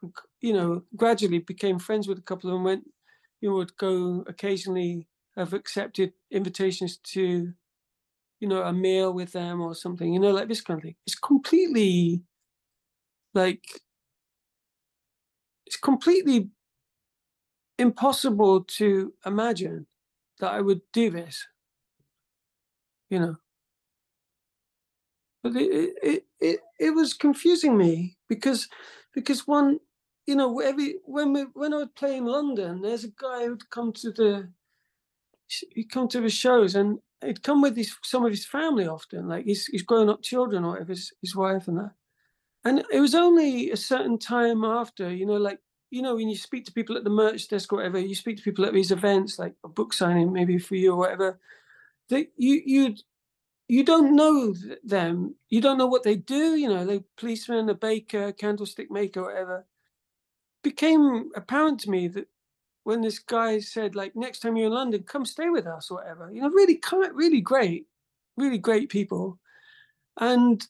[0.41, 2.85] you know gradually became friends with a couple of them went
[3.41, 5.07] you know would go occasionally
[5.37, 7.53] have accepted invitations to
[8.41, 10.97] you know a meal with them or something you know like this kind of thing
[11.07, 12.23] it's completely
[13.35, 13.63] like
[15.67, 16.51] it's completely
[17.81, 19.87] impossible to imagine
[20.39, 21.47] that I would do this.
[23.09, 23.37] You know.
[25.43, 28.69] But it it it, it was confusing me because
[29.15, 29.81] because one
[30.27, 33.71] you know every when we when I would play in London, there's a guy who'd
[33.71, 34.49] come to the
[35.75, 39.29] he'd come to the shows and he'd come with his some of his family often,
[39.29, 41.93] like his his grown up children or his his wife and that.
[42.65, 45.61] And it was only a certain time after, you know, like
[45.91, 48.37] you know, when you speak to people at the merch desk or whatever, you speak
[48.37, 51.41] to people at these events, like a book signing maybe for you or whatever,
[52.09, 52.95] that you you
[53.69, 55.37] you don't know them.
[55.49, 56.57] You don't know what they do.
[56.57, 59.67] You know, the policeman, a baker, candlestick maker, whatever.
[60.63, 62.27] Became apparent to me that
[62.91, 65.99] when this guy said, like, next time you're in London, come stay with us or
[65.99, 66.31] whatever.
[66.33, 66.81] You know, really,
[67.13, 67.87] really great,
[68.37, 69.39] really great people,
[70.19, 70.67] and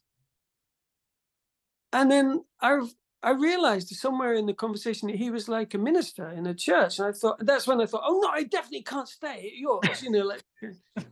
[1.92, 2.86] and then I
[3.22, 6.98] I realized somewhere in the conversation that he was like a minister in a church.
[6.98, 10.02] And I thought, that's when I thought, oh no, I definitely can't stay at yours,
[10.02, 10.42] you know, like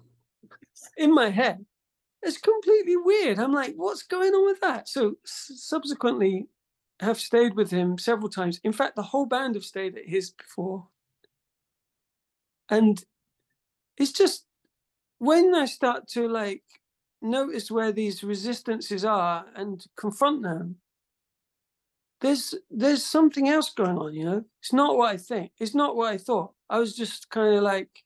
[0.97, 1.65] in my head.
[2.23, 3.39] It's completely weird.
[3.39, 4.89] I'm like, what's going on with that?
[4.89, 6.49] So subsequently
[7.01, 8.61] have stayed with him several times.
[8.65, 10.89] In fact, the whole band have stayed at his before.
[12.71, 13.03] And
[13.97, 14.45] it's just
[15.19, 16.63] when I start to like
[17.23, 20.77] notice where these resistances are and confront them,
[22.21, 24.45] there's there's something else going on you know?
[24.61, 26.53] It's not what i think it's not what i thought.
[26.69, 28.05] I was just kind of like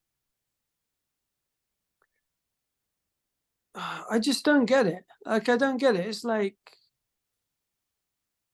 [3.75, 5.05] ah, i just don't get it.
[5.25, 6.07] Like i don't get it.
[6.07, 6.57] It's like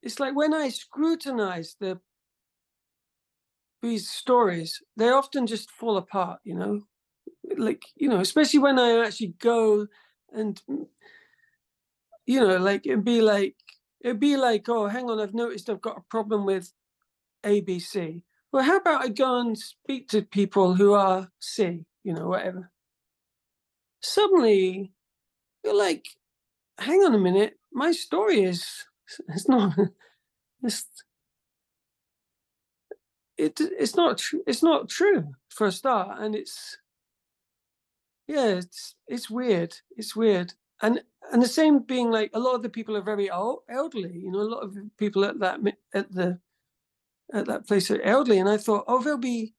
[0.02, 2.00] it's like when i scrutinize the
[3.82, 6.80] these stories they often just fall apart you know
[7.56, 9.86] like you know especially when i actually go
[10.32, 10.62] and
[12.26, 13.54] you know like it'd be like
[14.00, 16.72] It'd be like, oh, hang on, I've noticed I've got a problem with
[17.44, 18.22] ABC.
[18.52, 22.70] Well, how about I go and speak to people who are C, you know, whatever.
[24.00, 24.92] Suddenly,
[25.64, 26.06] you're like,
[26.78, 28.86] hang on a minute, my story is,
[29.28, 29.76] it's not,
[30.62, 30.86] it's,
[33.38, 36.20] it, it's not, it's not true for a start.
[36.20, 36.76] And it's,
[38.26, 39.74] yeah, it's, it's weird.
[39.96, 41.02] It's weird and
[41.32, 44.12] and the same being like a lot of the people are very old, elderly.
[44.14, 45.60] You know, a lot of people at that
[45.92, 46.38] at the
[47.32, 49.54] at that place are elderly, and I thought, oh, they'll be,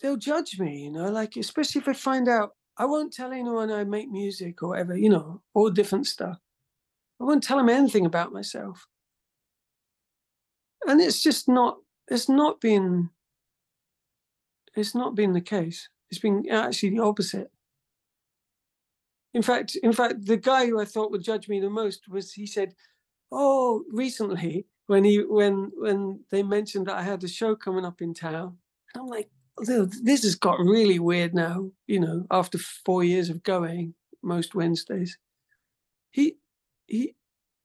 [0.00, 2.52] they'll judge me, you know, like especially if I find out.
[2.78, 6.36] I won't tell anyone I make music or whatever, you know, all different stuff.
[7.18, 8.86] I won't tell them anything about myself.
[10.86, 11.78] And it's just not.
[12.08, 13.10] It's not been.
[14.76, 15.88] It's not been the case.
[16.10, 17.50] It's been actually the opposite.
[19.34, 22.32] In fact, in fact, the guy who I thought would judge me the most was
[22.32, 22.74] he said,
[23.32, 28.00] "Oh, recently when he when when they mentioned that I had a show coming up
[28.00, 28.58] in town,
[28.94, 29.30] and I'm like,
[30.02, 31.70] this has got really weird now.
[31.86, 35.18] You know, after four years of going most Wednesdays,
[36.10, 36.36] he
[36.86, 37.14] he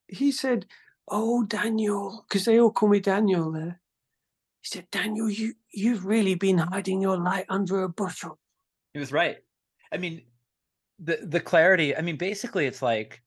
[0.08, 0.66] he said,
[1.08, 3.81] "Oh, Daniel," because they all call me Daniel there.
[4.62, 8.40] He said, "Daniel, you you've really been hiding your light under a bushel."
[8.94, 9.38] He was right.
[9.92, 10.22] I mean,
[11.00, 11.96] the the clarity.
[11.96, 13.22] I mean, basically, it's like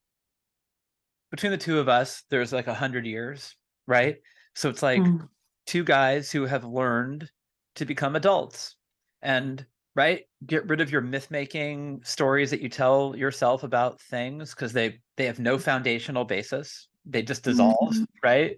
[1.31, 3.55] between the two of us, there's like a hundred years,
[3.87, 4.17] right?
[4.53, 5.27] So it's like Mm.
[5.65, 7.29] two guys who have learned
[7.75, 8.75] to become adults
[9.21, 14.53] and right get rid of your myth making stories that you tell yourself about things
[14.53, 18.07] because they they have no foundational basis they just dissolve Mhm.
[18.23, 18.57] right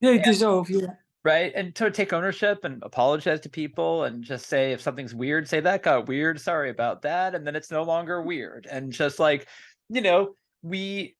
[0.00, 0.94] They dissolve, yeah.
[1.26, 1.52] Right?
[1.56, 5.58] And to take ownership and apologize to people and just say if something's weird say
[5.60, 8.68] that got weird sorry about that and then it's no longer weird.
[8.70, 9.48] And just like
[9.88, 11.16] you know we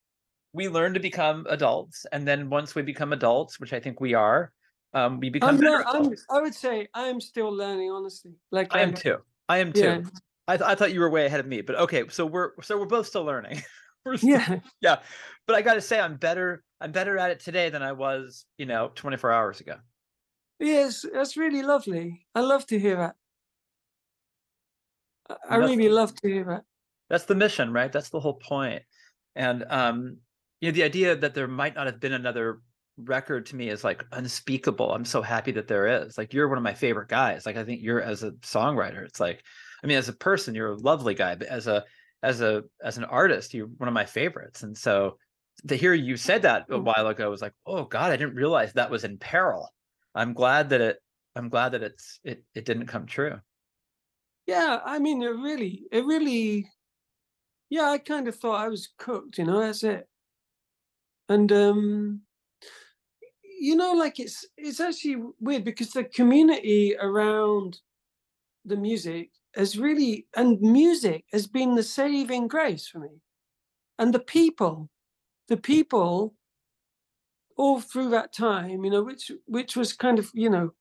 [0.53, 4.15] we learn to become adults and then once we become adults which i think we
[4.15, 4.51] are
[4.95, 6.15] um we become I'm not, I'm.
[6.31, 8.33] I would say I'm still learning, honestly.
[8.51, 9.17] Like i am I'm- too.
[9.49, 9.81] I am too.
[9.81, 10.01] Yeah,
[10.49, 12.79] I, th- I thought you were way ahead of me but okay so we're so
[12.79, 13.63] we're both still learning.
[14.17, 14.61] Still, yeah.
[14.81, 14.97] yeah.
[15.49, 18.65] But i gotta say i'm better i'm better at it today than i was you
[18.65, 19.75] know 24 hours ago
[20.59, 22.27] Yes, that's really lovely.
[22.35, 23.17] I love to hear that.
[25.29, 26.63] I- that's really love to hear that.
[27.11, 28.47] that's the mission right that's the whole point.
[28.75, 28.83] point
[29.35, 30.19] and um
[30.61, 32.61] you know the idea that there might not have been another
[32.97, 36.59] record to me is like unspeakable i'm so happy that there is like you're one
[36.59, 39.43] of my favorite guys like i think you're as a songwriter it's like
[39.83, 41.85] i mean as a person you're a lovely guy but as a
[42.23, 45.19] as a as an artist you're one of my favorites and so
[45.67, 46.85] to hear you said that a Mm.
[46.85, 49.69] while ago was like oh god i didn't realize that was in peril
[50.17, 50.99] i'm glad that it
[51.37, 53.39] i'm glad that it's it it didn't come true
[54.47, 56.71] Yeah, I mean, it really, it really,
[57.69, 60.07] yeah, I kind of thought I was cooked, you know, that's it.
[61.29, 62.23] And, um,
[63.61, 67.81] you know, like it's, it's actually weird because the community around
[68.65, 73.21] the music has really, and music has been the saving grace for me.
[73.99, 74.89] And the people,
[75.49, 76.35] the people
[77.57, 80.73] all through that time, you know, which, which was kind of, you know,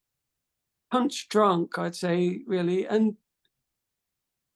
[0.91, 2.87] punch drunk, I'd say, really.
[2.87, 3.15] And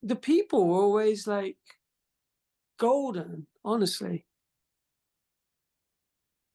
[0.02, 1.58] the people were always like
[2.78, 4.26] golden, honestly.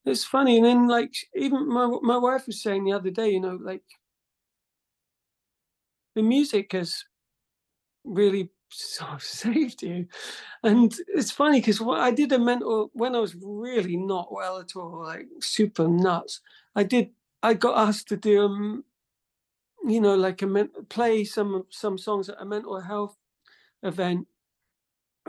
[0.06, 3.40] It's funny, and then like even my my wife was saying the other day, you
[3.40, 3.84] know, like
[6.14, 7.04] the music has
[8.04, 10.08] really sort of saved you,
[10.64, 14.76] and it's funny because I did a mental when I was really not well at
[14.76, 16.42] all, like super nuts.
[16.76, 17.12] I did.
[17.44, 18.86] I got asked to do um,
[19.86, 23.18] you know, like a men- play some some songs at a mental health
[23.84, 24.28] event.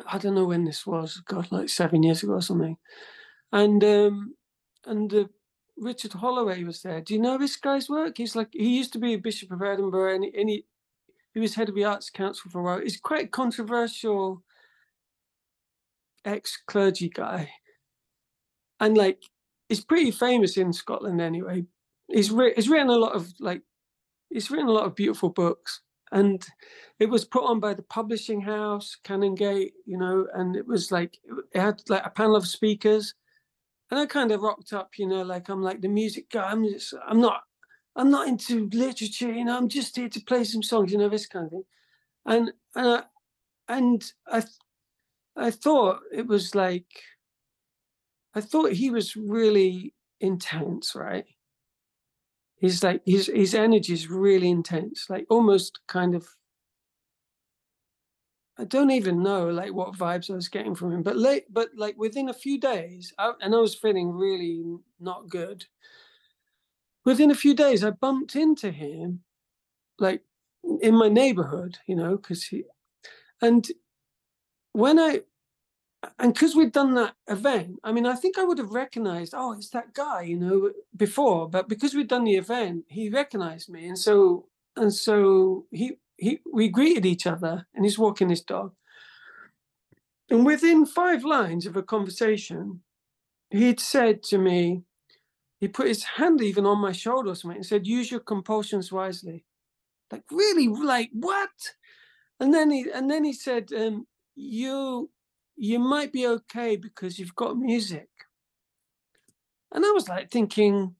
[0.06, 1.22] I don't know when this was.
[1.26, 2.76] God, like seven years ago or something.
[3.52, 4.34] And um,
[4.86, 5.24] and uh,
[5.76, 7.00] Richard Holloway was there.
[7.00, 8.18] Do you know this guy's work?
[8.18, 10.64] He's like he used to be a bishop of Edinburgh, and, he- and he
[11.36, 12.80] he was head of the Arts Council for a while.
[12.80, 14.42] He's quite a controversial
[16.24, 17.50] ex clergy guy,
[18.80, 19.22] and like
[19.68, 21.66] he's pretty famous in Scotland anyway.
[22.08, 23.60] He's he's written a lot of like
[24.30, 25.82] he's written a lot of beautiful books
[26.12, 26.42] and
[27.00, 31.18] it was put on by the publishing house canongate you know and it was like
[31.52, 33.12] it had like a panel of speakers
[33.90, 36.64] and i kind of rocked up you know like i'm like the music guy i'm
[36.64, 37.42] just i'm not
[37.96, 41.08] i'm not into literature you know i'm just here to play some songs you know
[41.08, 41.64] this kind of thing.
[42.26, 43.02] And and I,
[43.68, 44.44] and i
[45.36, 46.86] i thought it was like
[48.34, 51.24] i thought he was really intense right?
[52.58, 56.26] He's like his his energy is really intense like almost kind of
[58.58, 61.68] i don't even know like what vibes i was getting from him but late but
[61.76, 64.64] like within a few days I, and i was feeling really
[64.98, 65.66] not good
[67.06, 69.22] within a few days i bumped into him
[69.98, 70.22] like
[70.82, 72.64] in my neighborhood you know because he
[73.40, 73.68] and
[74.72, 75.22] when i
[76.18, 79.52] and because we'd done that event, I mean, I think I would have recognized, oh,
[79.52, 81.48] it's that guy, you know, before.
[81.48, 84.46] But because we'd done the event, he recognized me, and so
[84.76, 88.72] and so he he we greeted each other, and he's walking his dog.
[90.30, 92.82] And within five lines of a conversation,
[93.50, 94.82] he'd said to me,
[95.60, 99.44] he put his hand even on my shoulder something and said, "Use your compulsions wisely."
[100.10, 101.50] Like really, like what?
[102.40, 105.10] And then he and then he said, um, "You
[105.56, 108.08] you might be okay because you've got music."
[109.72, 110.94] And I was like thinking,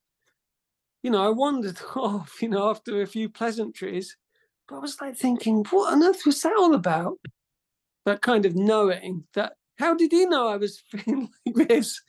[1.03, 4.16] you know, I wandered off, you know, after a few pleasantries,
[4.69, 7.19] but I was like thinking, what on earth was that all about?
[8.05, 9.55] That kind of knowing that.
[9.78, 12.01] How did he know I was feeling like this?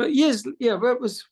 [0.00, 1.28] But yes, yeah, that was.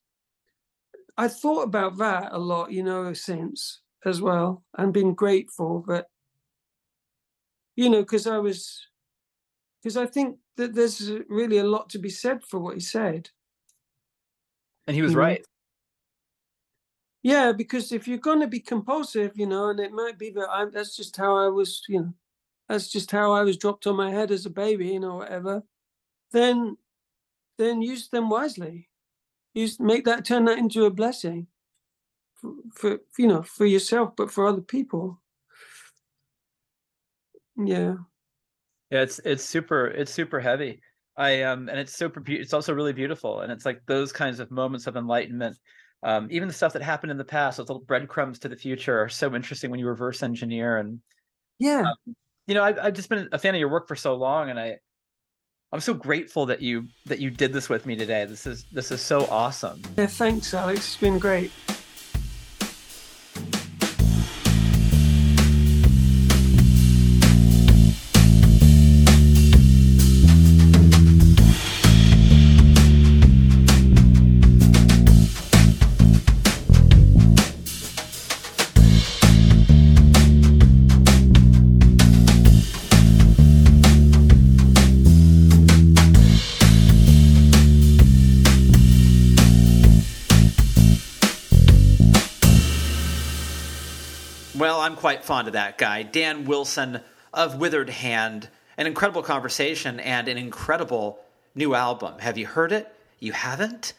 [1.16, 6.08] I thought about that a lot, you know, since as well, and been grateful that,
[7.76, 8.86] you know, because I was,
[9.82, 13.30] because I think that there's really a lot to be said for what he said.
[14.86, 15.22] And he was you know?
[15.22, 15.46] right.
[17.22, 20.50] Yeah, because if you're going to be compulsive, you know, and it might be that
[20.50, 22.14] I'm, that's just how I was, you know,
[22.68, 25.62] that's just how I was dropped on my head as a baby, you know, whatever.
[26.32, 26.76] Then,
[27.58, 28.88] then use them wisely.
[29.54, 31.48] Use make that turn that into a blessing
[32.36, 35.20] for, for you know for yourself, but for other people.
[37.56, 37.96] Yeah.
[38.90, 40.80] Yeah, it's it's super it's super heavy.
[41.16, 44.50] I um and it's super it's also really beautiful and it's like those kinds of
[44.50, 45.58] moments of enlightenment.
[46.04, 49.00] Um, even the stuff that happened in the past, those little breadcrumbs to the future,
[49.02, 50.78] are so interesting when you reverse engineer.
[50.78, 51.00] And
[51.58, 51.92] Yeah.
[52.46, 54.58] you know, I've I've just been a fan of your work for so long, and
[54.58, 54.78] I
[55.70, 58.24] I'm so grateful that you that you did this with me today.
[58.24, 59.82] This is this is so awesome.
[59.96, 60.06] Yeah.
[60.06, 60.78] Thanks, Alex.
[60.78, 61.50] It's been great.
[95.28, 97.02] Fond of that guy, Dan Willson
[97.34, 98.48] of Withered Hand.
[98.78, 101.18] An incredible conversation and an incredible
[101.54, 102.18] new album.
[102.20, 102.90] Have you heard it?
[103.20, 103.92] You haven't?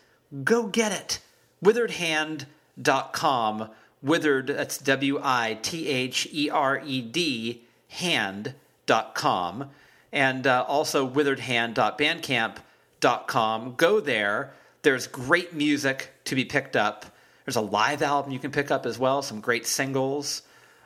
[0.44, 1.20] Go get it.
[1.64, 3.70] Witheredhand.com.
[4.02, 9.70] Withered, that's W I T H E R E D, hand.com.
[10.12, 13.76] And uh, also witheredhand.bandcamp.com.
[13.76, 14.54] Go there.
[14.82, 17.06] There's great music to be picked up.
[17.46, 20.42] There's a live album you can pick up as well, some great singles.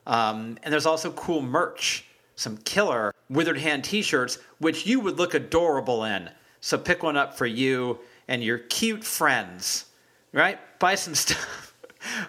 [0.05, 2.05] Um, and there's also cool merch,
[2.35, 6.29] some killer Withered Hand t shirts, which you would look adorable in.
[6.61, 9.85] So pick one up for you and your cute friends,
[10.31, 10.59] right?
[10.79, 11.73] Buy some stuff.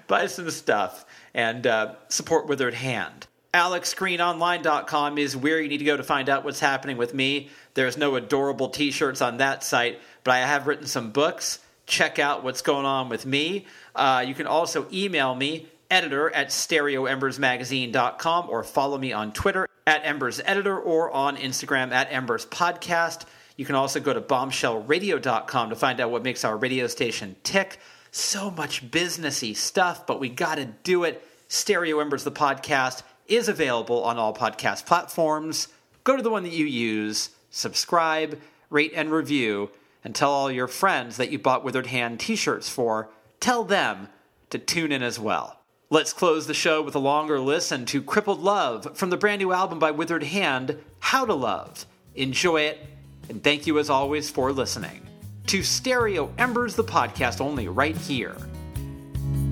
[0.07, 3.27] Buy some stuff and uh, support Withered Hand.
[3.55, 7.51] AlexGreenOnline.com is where you need to go to find out what's happening with me.
[7.75, 11.61] There's no adorable t shirts on that site, but I have written some books.
[11.87, 13.67] Check out what's going on with me.
[13.95, 20.05] Uh, you can also email me, editor at stereoembersmagazine.com, or follow me on Twitter at
[20.05, 23.25] Embers Editor or on Instagram at Embers Podcast.
[23.57, 27.79] You can also go to bombshellradio.com to find out what makes our radio station tick.
[28.11, 31.27] So much businessy stuff, but we got to do it.
[31.49, 35.69] Stereo Embers, the podcast, is available on all podcast platforms.
[36.03, 39.71] Go to the one that you use, subscribe, rate, and review,
[40.03, 43.09] and tell all your friends that you bought Withered Hand t shirts for.
[43.39, 44.09] Tell them
[44.51, 45.64] to tune in as well.
[45.91, 49.53] Let's close the show with a longer listen to Crippled Love from the brand new
[49.53, 51.85] album by Withered Hand, How to Love.
[52.15, 52.81] Enjoy it,
[53.29, 55.07] and thank you as always for listening
[55.47, 58.37] to Stereo Embers, the podcast, only right here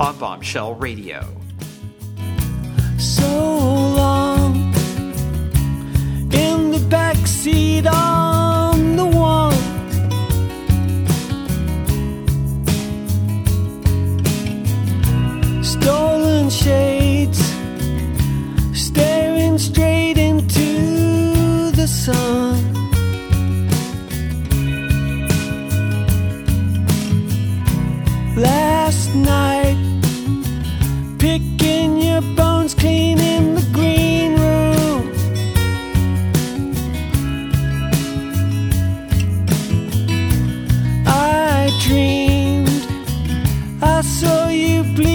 [0.01, 1.27] on Bombshell Radio.
[2.99, 4.55] so long
[6.33, 9.52] in the backseat on the one
[16.53, 17.41] shades
[18.75, 22.59] staring straight into the sun
[28.37, 29.79] last night
[31.19, 35.11] picking your bones clean in the green room.
[41.07, 42.69] I dreamed
[43.83, 45.12] I saw you bleed.